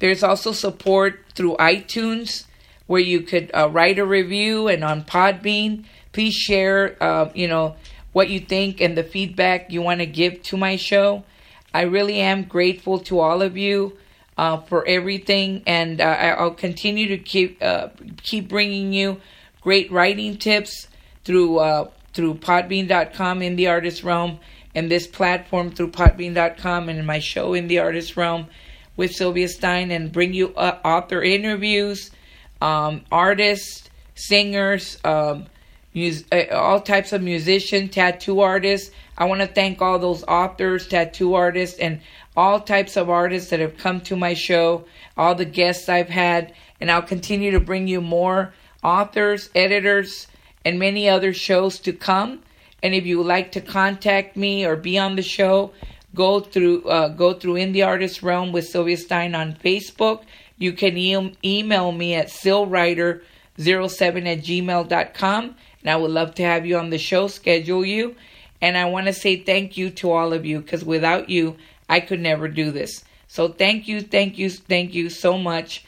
there's 0.00 0.24
also 0.24 0.50
support 0.50 1.20
through 1.36 1.56
iTunes 1.58 2.46
where 2.88 3.00
you 3.00 3.20
could 3.20 3.52
uh, 3.54 3.70
write 3.70 4.00
a 4.00 4.04
review 4.04 4.66
and 4.66 4.82
on 4.82 5.04
Podbean. 5.04 5.84
Please 6.12 6.34
share, 6.34 6.96
uh, 7.00 7.30
you 7.34 7.46
know, 7.46 7.76
what 8.12 8.28
you 8.28 8.40
think 8.40 8.80
and 8.80 8.96
the 8.96 9.04
feedback 9.04 9.70
you 9.70 9.80
want 9.80 10.00
to 10.00 10.06
give 10.06 10.42
to 10.42 10.56
my 10.56 10.74
show. 10.74 11.22
I 11.72 11.82
really 11.82 12.20
am 12.20 12.44
grateful 12.44 12.98
to 13.00 13.20
all 13.20 13.42
of 13.42 13.56
you 13.56 13.96
uh, 14.36 14.58
for 14.62 14.84
everything, 14.86 15.62
and 15.66 16.00
uh, 16.00 16.34
I'll 16.38 16.54
continue 16.54 17.06
to 17.08 17.18
keep 17.18 17.62
uh, 17.62 17.88
keep 18.22 18.48
bringing 18.48 18.92
you 18.92 19.20
great 19.60 19.90
writing 19.92 20.36
tips 20.36 20.88
through 21.24 21.58
uh, 21.58 21.90
through 22.14 22.34
Podbean.com 22.34 23.42
in 23.42 23.56
the 23.56 23.66
Artist 23.66 24.02
Realm 24.02 24.38
and 24.74 24.90
this 24.90 25.06
platform 25.06 25.70
through 25.70 25.90
Podbean.com 25.90 26.88
and 26.88 27.06
my 27.06 27.18
show 27.18 27.54
in 27.54 27.68
the 27.68 27.78
Artist 27.80 28.16
Realm 28.16 28.46
with 28.96 29.12
Sylvia 29.12 29.48
Stein, 29.48 29.90
and 29.90 30.12
bring 30.12 30.32
you 30.32 30.48
author 30.54 31.20
interviews 31.20 32.12
um, 32.60 33.02
artists, 33.10 33.90
singers, 34.14 34.98
um, 35.04 35.46
mus- 35.94 36.24
uh, 36.32 36.44
all 36.52 36.80
types 36.80 37.12
of 37.12 37.22
musicians, 37.22 37.90
tattoo 37.90 38.40
artists. 38.40 38.90
I 39.18 39.24
want 39.24 39.40
to 39.40 39.46
thank 39.46 39.82
all 39.82 39.98
those 39.98 40.24
authors, 40.24 40.86
tattoo 40.86 41.34
artists, 41.34 41.78
and 41.78 42.00
all 42.36 42.60
types 42.60 42.96
of 42.96 43.10
artists 43.10 43.50
that 43.50 43.60
have 43.60 43.76
come 43.76 44.00
to 44.02 44.16
my 44.16 44.34
show, 44.34 44.84
all 45.16 45.34
the 45.34 45.44
guests 45.44 45.88
I've 45.88 46.08
had, 46.08 46.52
and 46.80 46.90
I'll 46.90 47.02
continue 47.02 47.50
to 47.52 47.60
bring 47.60 47.86
you 47.86 48.00
more 48.00 48.54
authors, 48.82 49.50
editors, 49.54 50.26
and 50.64 50.78
many 50.78 51.08
other 51.08 51.32
shows 51.32 51.78
to 51.80 51.92
come. 51.92 52.42
And 52.82 52.94
if 52.94 53.06
you 53.06 53.18
would 53.18 53.26
like 53.26 53.52
to 53.52 53.60
contact 53.60 54.36
me 54.36 54.64
or 54.64 54.76
be 54.76 54.98
on 54.98 55.16
the 55.16 55.22
show, 55.22 55.72
go 56.14 56.40
through 56.40 56.84
uh, 56.84 57.08
go 57.08 57.34
through 57.34 57.56
in 57.56 57.72
the 57.72 57.82
artist 57.82 58.22
realm 58.22 58.52
with 58.52 58.66
Sylvia 58.66 58.96
Stein 58.96 59.34
on 59.34 59.54
Facebook. 59.54 60.24
You 60.58 60.72
can 60.72 60.96
e- 60.96 61.36
email 61.44 61.92
me 61.92 62.14
at 62.14 62.28
sillwriter07 62.28 63.22
at 63.58 64.38
gmail.com. 64.38 65.56
And 65.80 65.90
I 65.90 65.96
would 65.96 66.10
love 66.10 66.34
to 66.36 66.42
have 66.42 66.64
you 66.64 66.78
on 66.78 66.90
the 66.90 66.98
show, 66.98 67.26
schedule 67.28 67.84
you. 67.84 68.14
And 68.60 68.78
I 68.78 68.86
want 68.86 69.06
to 69.06 69.12
say 69.12 69.36
thank 69.36 69.76
you 69.76 69.90
to 69.90 70.10
all 70.10 70.32
of 70.32 70.46
you 70.46 70.60
because 70.60 70.84
without 70.84 71.28
you, 71.28 71.56
I 71.88 72.00
could 72.00 72.20
never 72.20 72.48
do 72.48 72.70
this. 72.70 73.04
So 73.28 73.48
thank 73.48 73.88
you, 73.88 74.00
thank 74.00 74.38
you, 74.38 74.48
thank 74.48 74.94
you 74.94 75.10
so 75.10 75.36
much. 75.36 75.84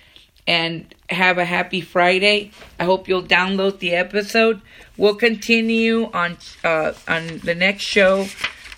And 0.47 0.95
have 1.11 1.39
a 1.39 1.45
happy 1.45 1.81
Friday. 1.81 2.53
I 2.79 2.85
hope 2.85 3.09
you'll 3.09 3.23
download 3.23 3.81
the 3.81 3.95
episode. 3.95 4.61
We'll 4.97 5.17
continue 5.17 6.11
on 6.13 6.37
uh, 6.63 6.93
on 7.09 7.39
the 7.39 7.55
next 7.55 7.85
show 7.85 8.27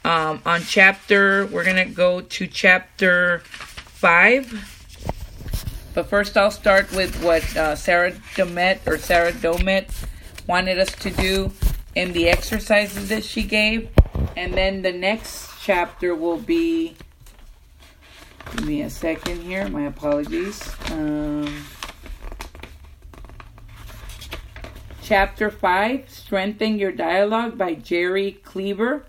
um, 0.04 0.40
on 0.46 0.62
chapter. 0.62 1.46
We're 1.46 1.64
gonna 1.64 1.84
go 1.84 2.22
to 2.22 2.46
chapter 2.46 3.40
five. 3.44 4.50
But 5.94 6.08
first, 6.08 6.36
I'll 6.36 6.50
start 6.50 6.90
with 6.92 7.22
what 7.22 7.44
uh, 7.56 7.74
Sarah 7.74 8.12
Domet 8.34 8.86
or 8.86 8.98
Sarah 8.98 9.32
Domet 9.32 9.90
wanted 10.46 10.78
us 10.78 10.92
to 10.96 11.10
do 11.10 11.52
in 11.94 12.12
the 12.12 12.28
exercises 12.28 13.08
that 13.08 13.24
she 13.24 13.42
gave, 13.42 13.88
and 14.36 14.54
then 14.54 14.82
the 14.82 14.92
next 14.92 15.50
chapter 15.60 16.14
will 16.14 16.38
be. 16.38 16.96
Give 18.52 18.66
me 18.66 18.82
a 18.82 18.90
second 18.90 19.42
here. 19.42 19.68
My 19.68 19.86
apologies. 19.86 20.62
Um, 20.90 21.64
chapter 25.02 25.50
5 25.50 26.10
Strengthen 26.10 26.78
Your 26.78 26.92
Dialogue 26.92 27.56
by 27.56 27.74
Jerry 27.74 28.32
Cleaver. 28.44 29.04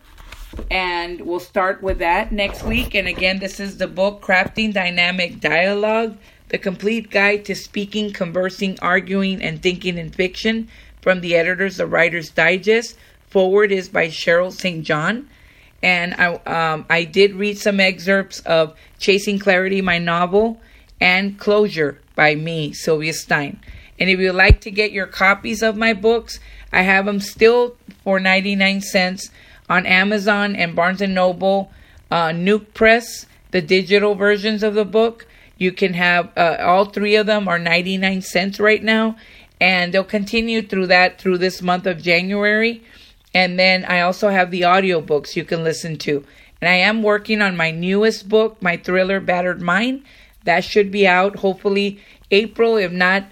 And 0.71 1.21
we'll 1.21 1.39
start 1.39 1.81
with 1.83 1.99
that 1.99 2.31
next 2.31 2.63
week. 2.63 2.95
And 2.95 3.07
again, 3.07 3.39
this 3.39 3.59
is 3.59 3.77
the 3.77 3.87
book 3.87 4.21
Crafting 4.21 4.73
Dynamic 4.73 5.39
Dialogue 5.39 6.17
The 6.49 6.57
Complete 6.57 7.11
Guide 7.11 7.45
to 7.45 7.55
Speaking, 7.55 8.11
Conversing, 8.11 8.77
Arguing, 8.81 9.41
and 9.41 9.61
Thinking 9.61 9.97
in 9.97 10.09
Fiction 10.09 10.67
from 11.01 11.21
the 11.21 11.35
editors 11.35 11.79
of 11.79 11.91
Writer's 11.91 12.29
Digest. 12.29 12.97
Forward 13.27 13.71
is 13.71 13.89
by 13.89 14.07
Cheryl 14.07 14.51
St. 14.51 14.83
John. 14.83 15.29
And 15.81 16.13
I, 16.15 16.35
um, 16.45 16.85
I 16.89 17.03
did 17.05 17.33
read 17.35 17.57
some 17.57 17.79
excerpts 17.79 18.39
of 18.41 18.75
Chasing 18.97 19.39
Clarity, 19.39 19.81
my 19.81 19.97
novel, 19.97 20.59
and 20.99 21.39
Closure 21.39 21.99
by 22.15 22.35
me, 22.35 22.73
Sylvia 22.73 23.13
Stein. 23.13 23.59
And 23.99 24.09
if 24.09 24.19
you'd 24.19 24.33
like 24.33 24.61
to 24.61 24.71
get 24.71 24.91
your 24.91 25.07
copies 25.07 25.61
of 25.61 25.75
my 25.75 25.93
books, 25.93 26.39
I 26.71 26.81
have 26.81 27.05
them 27.05 27.19
still 27.19 27.75
for 28.03 28.19
99 28.19 28.81
cents 28.81 29.29
on 29.69 29.85
Amazon 29.85 30.55
and 30.55 30.75
Barnes 30.75 31.01
and 31.01 31.13
Noble, 31.13 31.71
uh, 32.09 32.31
Nook 32.31 32.73
Press, 32.73 33.25
the 33.51 33.61
digital 33.61 34.15
versions 34.15 34.63
of 34.63 34.73
the 34.73 34.85
book. 34.85 35.27
You 35.57 35.71
can 35.71 35.93
have 35.93 36.31
uh, 36.37 36.57
all 36.59 36.85
three 36.85 37.15
of 37.15 37.25
them 37.25 37.47
are 37.47 37.59
99 37.59 38.21
cents 38.21 38.59
right 38.59 38.81
now, 38.81 39.17
and 39.59 39.93
they'll 39.93 40.03
continue 40.03 40.61
through 40.61 40.87
that 40.87 41.19
through 41.19 41.37
this 41.37 41.61
month 41.61 41.85
of 41.85 42.01
January. 42.01 42.81
And 43.33 43.59
then 43.59 43.85
I 43.85 44.01
also 44.01 44.29
have 44.29 44.51
the 44.51 44.61
audiobooks 44.61 45.35
you 45.35 45.45
can 45.45 45.63
listen 45.63 45.97
to. 45.99 46.25
And 46.61 46.69
I 46.69 46.75
am 46.75 47.03
working 47.03 47.41
on 47.41 47.55
my 47.55 47.71
newest 47.71 48.27
book, 48.27 48.61
my 48.61 48.77
thriller 48.77 49.19
Battered 49.19 49.61
Mind. 49.61 50.03
That 50.43 50.63
should 50.63 50.91
be 50.91 51.07
out 51.07 51.37
hopefully 51.37 51.99
April, 52.31 52.77
if 52.77 52.91
not 52.91 53.25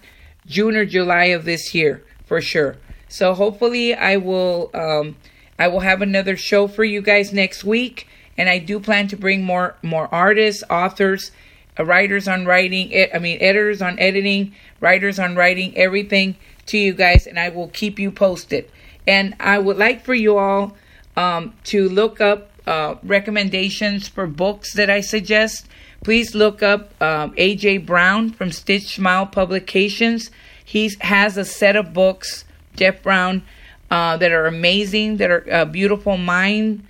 June 0.46 0.76
or 0.76 0.86
July 0.86 1.26
of 1.26 1.46
this 1.46 1.74
year 1.74 2.04
for 2.26 2.42
sure. 2.42 2.78
So 3.10 3.34
hopefully 3.34 3.96
I 3.96 4.18
will 4.18 4.70
um, 4.74 5.16
I 5.58 5.68
will 5.68 5.80
have 5.80 6.02
another 6.02 6.38
show 6.38 6.68
for 6.68 6.84
you 6.84 7.02
guys 7.02 7.34
next 7.34 7.64
week, 7.64 8.08
and 8.38 8.50
I 8.50 8.60
do 8.60 8.80
plan 8.80 9.08
to 9.10 9.18
bring 9.18 9.44
more 9.44 9.76
more 9.82 10.14
artists, 10.14 10.64
authors, 10.70 11.32
uh, 11.80 11.86
writers 11.86 12.28
on 12.28 12.46
writing. 12.46 12.94
I 13.14 13.20
mean 13.20 13.38
editors 13.42 13.82
on 13.82 13.98
editing, 14.00 14.54
writers 14.80 15.20
on 15.20 15.36
writing, 15.36 15.76
everything 15.78 16.36
to 16.68 16.78
you 16.78 16.94
guys, 16.94 17.26
and 17.28 17.40
I 17.40 17.50
will 17.50 17.70
keep 17.70 17.98
you 17.98 18.12
posted. 18.12 18.70
And 19.08 19.36
I 19.39 19.58
would 19.58 19.78
like 19.78 20.04
for 20.04 20.13
you 20.13 20.38
all 20.38 20.76
um, 21.15 21.54
to 21.65 21.88
look 21.88 22.20
up 22.20 22.52
uh, 22.67 22.96
recommendations 23.02 24.10
for 24.10 24.28
books 24.28 24.74
that 24.74 24.89
I 24.89 25.00
suggest. 25.00 25.67
Please 26.04 26.36
look 26.36 26.62
up 26.62 27.02
um, 27.02 27.34
AJ 27.36 27.86
Brown 27.86 28.32
from 28.32 28.52
Stitched 28.52 28.96
Smile 28.96 29.26
Publications. 29.26 30.30
He 30.63 30.91
has 31.00 31.38
a 31.38 31.46
set 31.46 31.78
of 31.78 31.93
books, 31.93 32.43
Jeff 32.76 33.02
Brown, 33.02 33.43
uh, 33.89 34.17
that 34.17 34.32
are 34.34 34.46
amazing, 34.46 35.17
that 35.17 35.32
are 35.32 35.46
uh, 35.50 35.65
beautiful 35.65 36.17
mind. 36.17 36.86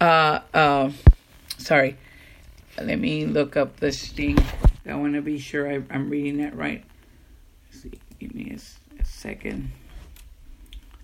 Uh, 0.00 0.40
uh, 0.54 0.90
sorry, 1.58 1.98
let 2.80 2.98
me 2.98 3.26
look 3.26 3.56
up 3.58 3.78
this 3.78 4.08
thing. 4.08 4.38
I 4.86 4.94
want 4.94 5.14
to 5.14 5.20
be 5.20 5.38
sure 5.38 5.70
I, 5.70 5.82
am 5.90 6.08
reading 6.08 6.38
that 6.38 6.56
right. 6.56 6.82
Let's 7.70 7.82
see, 7.82 8.00
give 8.18 8.34
me 8.34 8.56
a, 8.56 9.02
a 9.02 9.04
second. 9.04 9.70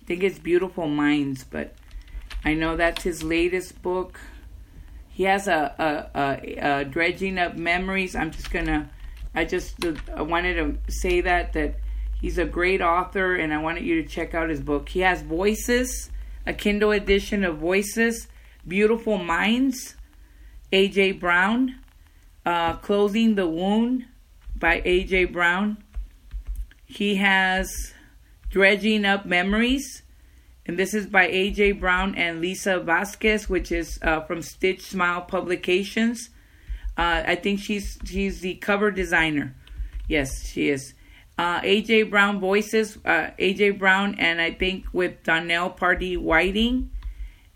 Think 0.07 0.23
it's 0.23 0.39
Beautiful 0.39 0.87
Minds, 0.87 1.43
but 1.43 1.75
I 2.45 2.53
know 2.53 2.77
that's 2.77 3.03
his 3.03 3.23
latest 3.23 3.81
book. 3.81 4.19
he 5.09 5.23
has 5.23 5.49
a, 5.49 6.09
a, 6.15 6.19
a, 6.19 6.79
a 6.81 6.85
dredging 6.85 7.37
up 7.37 7.57
memories. 7.57 8.15
I'm 8.15 8.31
just 8.31 8.49
gonna, 8.49 8.89
I 9.35 9.43
just 9.43 9.75
I 10.15 10.21
wanted 10.21 10.53
to 10.55 10.91
say 10.91 11.19
that 11.21 11.51
that 11.53 11.75
he's 12.21 12.37
a 12.37 12.45
great 12.45 12.81
author, 12.81 13.35
and 13.35 13.53
I 13.53 13.57
wanted 13.57 13.83
you 13.83 14.01
to 14.01 14.07
check 14.07 14.33
out 14.33 14.49
his 14.49 14.61
book. 14.61 14.87
He 14.87 15.01
has 15.01 15.23
Voices, 15.23 16.09
a 16.45 16.53
Kindle 16.53 16.91
edition 16.91 17.43
of 17.43 17.57
Voices, 17.57 18.29
Beautiful 18.65 19.17
Minds, 19.17 19.97
A.J. 20.71 21.13
Brown, 21.13 21.79
uh, 22.45 22.77
Closing 22.77 23.35
the 23.35 23.47
Wound 23.47 24.05
by 24.55 24.81
A.J. 24.85 25.25
Brown. 25.25 25.83
He 26.85 27.17
has 27.17 27.93
Dredging 28.49 29.05
Up 29.05 29.25
Memories, 29.25 30.03
and 30.65 30.77
this 30.77 30.93
is 30.93 31.07
by 31.07 31.27
A.J. 31.27 31.73
Brown 31.73 32.15
and 32.15 32.41
Lisa 32.41 32.79
Vasquez, 32.79 33.49
which 33.49 33.71
is 33.71 33.99
uh, 34.01 34.21
from 34.21 34.41
Stitched 34.41 34.83
Smile 34.83 35.21
Publications. 35.21 36.29
Uh, 36.97 37.23
I 37.25 37.35
think 37.35 37.59
she's 37.59 37.99
she's 38.05 38.41
the 38.41 38.55
cover 38.55 38.89
designer. 38.89 39.55
Yes, 40.07 40.47
she 40.47 40.69
is. 40.69 40.93
Uh, 41.37 41.61
AJ 41.61 42.09
Brown 42.09 42.39
voices, 42.39 42.97
uh, 43.05 43.29
AJ 43.37 43.77
Brown, 43.77 44.15
and 44.17 44.41
I 44.41 44.51
think 44.51 44.85
with 44.91 45.23
Donelle 45.23 45.75
Pardee 45.75 46.17
Whiting. 46.17 46.89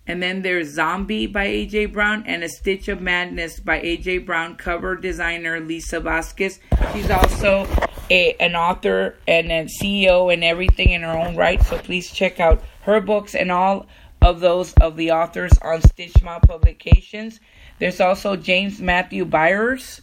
And 0.07 0.21
then 0.21 0.41
there's 0.41 0.73
Zombie 0.73 1.27
by 1.27 1.47
AJ 1.47 1.93
Brown 1.93 2.23
and 2.25 2.43
A 2.43 2.49
Stitch 2.49 2.87
of 2.87 3.01
Madness 3.01 3.59
by 3.59 3.79
AJ 3.81 4.25
Brown, 4.25 4.55
cover 4.55 4.95
designer 4.95 5.59
Lisa 5.59 5.99
Vasquez. 5.99 6.59
She's 6.91 7.09
also 7.09 7.67
a, 8.09 8.33
an 8.39 8.55
author 8.55 9.15
and 9.27 9.51
a 9.51 9.65
CEO 9.65 10.33
and 10.33 10.43
everything 10.43 10.89
in 10.89 11.03
her 11.03 11.17
own 11.17 11.35
right. 11.35 11.61
So 11.63 11.77
please 11.77 12.11
check 12.11 12.39
out 12.39 12.63
her 12.81 12.99
books 12.99 13.35
and 13.35 13.51
all 13.51 13.87
of 14.21 14.39
those 14.39 14.73
of 14.73 14.97
the 14.97 15.11
authors 15.11 15.57
on 15.61 15.81
Stitched 15.81 16.19
Smile 16.19 16.41
Publications. 16.41 17.39
There's 17.79 18.01
also 18.01 18.35
James 18.35 18.79
Matthew 18.79 19.25
Byers. 19.25 20.01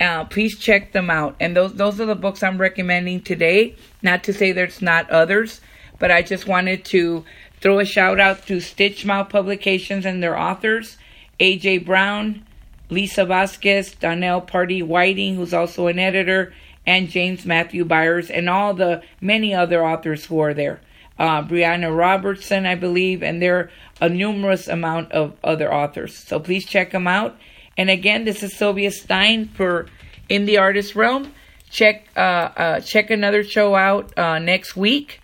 Uh, 0.00 0.24
please 0.24 0.58
check 0.58 0.92
them 0.92 1.10
out. 1.10 1.36
And 1.38 1.56
those 1.56 1.74
those 1.74 2.00
are 2.00 2.06
the 2.06 2.14
books 2.14 2.42
I'm 2.42 2.58
recommending 2.58 3.20
today. 3.20 3.76
Not 4.02 4.24
to 4.24 4.32
say 4.32 4.52
there's 4.52 4.82
not 4.82 5.08
others, 5.10 5.60
but 5.98 6.10
I 6.10 6.22
just 6.22 6.46
wanted 6.48 6.84
to 6.86 7.24
throw 7.62 7.78
a 7.78 7.84
shout 7.84 8.18
out 8.18 8.46
to 8.48 8.60
Stitched 8.60 9.02
Smile 9.02 9.24
Publications 9.24 10.04
and 10.04 10.22
their 10.22 10.38
authors, 10.38 10.98
AJ 11.38 11.86
Brown, 11.86 12.44
Lisa 12.90 13.24
Vasquez, 13.24 13.94
Donelle 13.94 14.46
Pardee 14.46 14.82
Whiting, 14.82 15.36
who's 15.36 15.54
also 15.54 15.86
an 15.86 15.98
editor, 15.98 16.52
and 16.84 17.08
James 17.08 17.46
Matthew 17.46 17.84
Byers, 17.84 18.28
and 18.28 18.50
all 18.50 18.74
the 18.74 19.02
many 19.20 19.54
other 19.54 19.86
authors 19.86 20.26
who 20.26 20.40
are 20.40 20.52
there. 20.52 20.80
Uh, 21.18 21.42
Brianna 21.42 21.96
Robertson, 21.96 22.66
I 22.66 22.74
believe, 22.74 23.22
and 23.22 23.40
there 23.40 23.56
are 23.56 23.70
a 24.00 24.08
numerous 24.08 24.66
amount 24.66 25.12
of 25.12 25.36
other 25.44 25.72
authors. 25.72 26.16
So 26.16 26.40
please 26.40 26.66
check 26.66 26.90
them 26.90 27.06
out. 27.06 27.36
And 27.76 27.88
again, 27.88 28.24
this 28.24 28.42
is 28.42 28.56
Sylvia 28.56 28.90
Stein 28.90 29.48
for 29.48 29.86
In 30.28 30.46
the 30.46 30.58
Artist 30.58 30.96
Realm. 30.96 31.32
Check 31.70 32.08
uh, 32.16 32.20
uh, 32.20 32.80
check 32.80 33.10
another 33.10 33.44
show 33.44 33.74
out 33.74 34.16
uh, 34.18 34.38
next 34.38 34.76
week, 34.76 35.20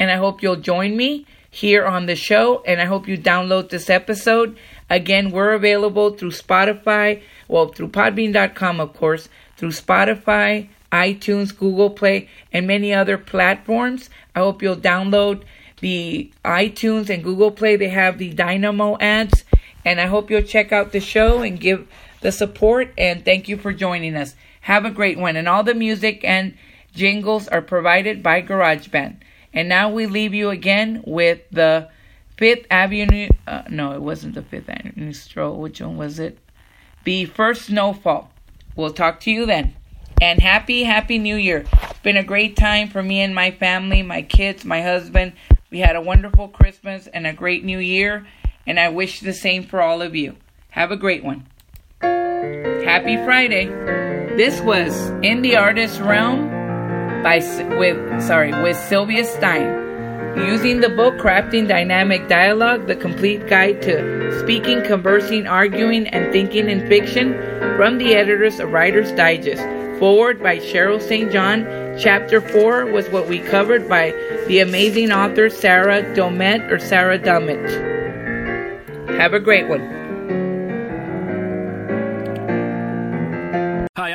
and 0.00 0.10
I 0.10 0.16
hope 0.16 0.42
you'll 0.42 0.56
join 0.56 0.96
me 0.96 1.26
here 1.52 1.84
on 1.84 2.06
the 2.06 2.16
show. 2.16 2.64
And 2.66 2.80
I 2.80 2.86
hope 2.86 3.06
you 3.06 3.16
download 3.16 3.68
this 3.68 3.88
episode. 3.88 4.56
Again, 4.90 5.30
we're 5.30 5.52
available 5.52 6.10
through 6.10 6.30
Spotify, 6.32 7.22
well, 7.46 7.68
through 7.68 7.88
Podbean.com, 7.88 8.80
of 8.80 8.94
course, 8.94 9.28
through 9.56 9.70
Spotify, 9.70 10.68
iTunes, 10.90 11.56
Google 11.56 11.90
Play, 11.90 12.28
and 12.52 12.66
many 12.66 12.92
other 12.92 13.18
platforms. 13.18 14.10
I 14.34 14.40
hope 14.40 14.62
you'll 14.62 14.76
download 14.76 15.42
the 15.80 16.32
iTunes 16.44 17.10
and 17.10 17.22
Google 17.22 17.50
Play. 17.50 17.76
They 17.76 17.90
have 17.90 18.18
the 18.18 18.32
Dynamo 18.32 18.96
ads 18.98 19.44
and 19.84 20.00
I 20.00 20.06
hope 20.06 20.30
you'll 20.30 20.42
check 20.42 20.72
out 20.72 20.92
the 20.92 21.00
show 21.00 21.42
and 21.42 21.60
give 21.60 21.86
the 22.20 22.32
support. 22.32 22.92
And 22.96 23.24
thank 23.24 23.48
you 23.48 23.56
for 23.56 23.72
joining 23.72 24.14
us. 24.16 24.34
Have 24.62 24.84
a 24.84 24.90
great 24.90 25.18
one. 25.18 25.36
And 25.36 25.48
all 25.48 25.64
the 25.64 25.74
music 25.74 26.24
and 26.24 26.56
jingles 26.94 27.48
are 27.48 27.62
provided 27.62 28.22
by 28.22 28.42
GarageBand. 28.42 29.16
And 29.52 29.68
now 29.68 29.90
we 29.90 30.06
leave 30.06 30.34
you 30.34 30.50
again 30.50 31.02
with 31.06 31.40
the 31.50 31.88
Fifth 32.36 32.66
Avenue. 32.70 33.28
Uh, 33.46 33.62
no, 33.68 33.92
it 33.92 34.00
wasn't 34.00 34.34
the 34.34 34.42
Fifth 34.42 34.68
Avenue 34.68 35.12
Stroll. 35.12 35.60
Which 35.60 35.80
one 35.80 35.96
was 35.96 36.18
it? 36.18 36.38
The 37.04 37.26
first 37.26 37.66
snowfall. 37.66 38.30
We'll 38.76 38.92
talk 38.92 39.20
to 39.20 39.30
you 39.30 39.46
then. 39.46 39.74
And 40.20 40.40
happy, 40.40 40.84
happy 40.84 41.18
new 41.18 41.36
year. 41.36 41.64
It's 41.90 42.00
been 42.00 42.16
a 42.16 42.24
great 42.24 42.56
time 42.56 42.88
for 42.88 43.02
me 43.02 43.20
and 43.20 43.34
my 43.34 43.50
family, 43.50 44.02
my 44.02 44.22
kids, 44.22 44.64
my 44.64 44.82
husband. 44.82 45.32
We 45.70 45.80
had 45.80 45.96
a 45.96 46.00
wonderful 46.00 46.48
Christmas 46.48 47.06
and 47.08 47.26
a 47.26 47.32
great 47.32 47.64
new 47.64 47.78
year 47.78 48.26
and 48.66 48.78
I 48.78 48.88
wish 48.88 49.20
the 49.20 49.32
same 49.32 49.64
for 49.64 49.80
all 49.80 50.02
of 50.02 50.14
you. 50.14 50.36
Have 50.70 50.90
a 50.90 50.96
great 50.96 51.24
one. 51.24 51.46
Happy 52.00 53.16
Friday. 53.24 53.66
This 54.36 54.60
was 54.60 55.10
In 55.22 55.42
the 55.42 55.56
Artist 55.56 56.00
Realm 56.00 56.61
by 57.22 57.38
with 57.78 58.22
sorry, 58.22 58.52
with 58.62 58.76
Sylvia 58.76 59.24
Stein. 59.24 59.80
Using 60.36 60.80
the 60.80 60.88
book 60.88 61.14
Crafting 61.18 61.68
Dynamic 61.68 62.26
Dialogue, 62.26 62.86
the 62.86 62.96
complete 62.96 63.46
guide 63.48 63.82
to 63.82 64.40
speaking, 64.40 64.82
conversing, 64.82 65.46
arguing, 65.46 66.06
and 66.06 66.32
thinking 66.32 66.70
in 66.70 66.88
fiction 66.88 67.34
from 67.76 67.98
the 67.98 68.14
editors 68.14 68.58
of 68.58 68.72
Writer's 68.72 69.12
Digest. 69.12 69.62
Forward 69.98 70.42
by 70.42 70.58
Cheryl 70.58 71.00
St. 71.00 71.30
John. 71.30 71.64
Chapter 71.98 72.40
4 72.40 72.86
was 72.86 73.08
what 73.10 73.28
we 73.28 73.38
covered 73.40 73.88
by 73.88 74.10
the 74.48 74.60
amazing 74.60 75.12
author 75.12 75.50
Sarah 75.50 76.02
Domet 76.14 76.70
or 76.70 76.78
Sarah 76.78 77.18
Dummett. 77.18 77.68
Have 79.18 79.34
a 79.34 79.40
great 79.40 79.68
one. 79.68 80.01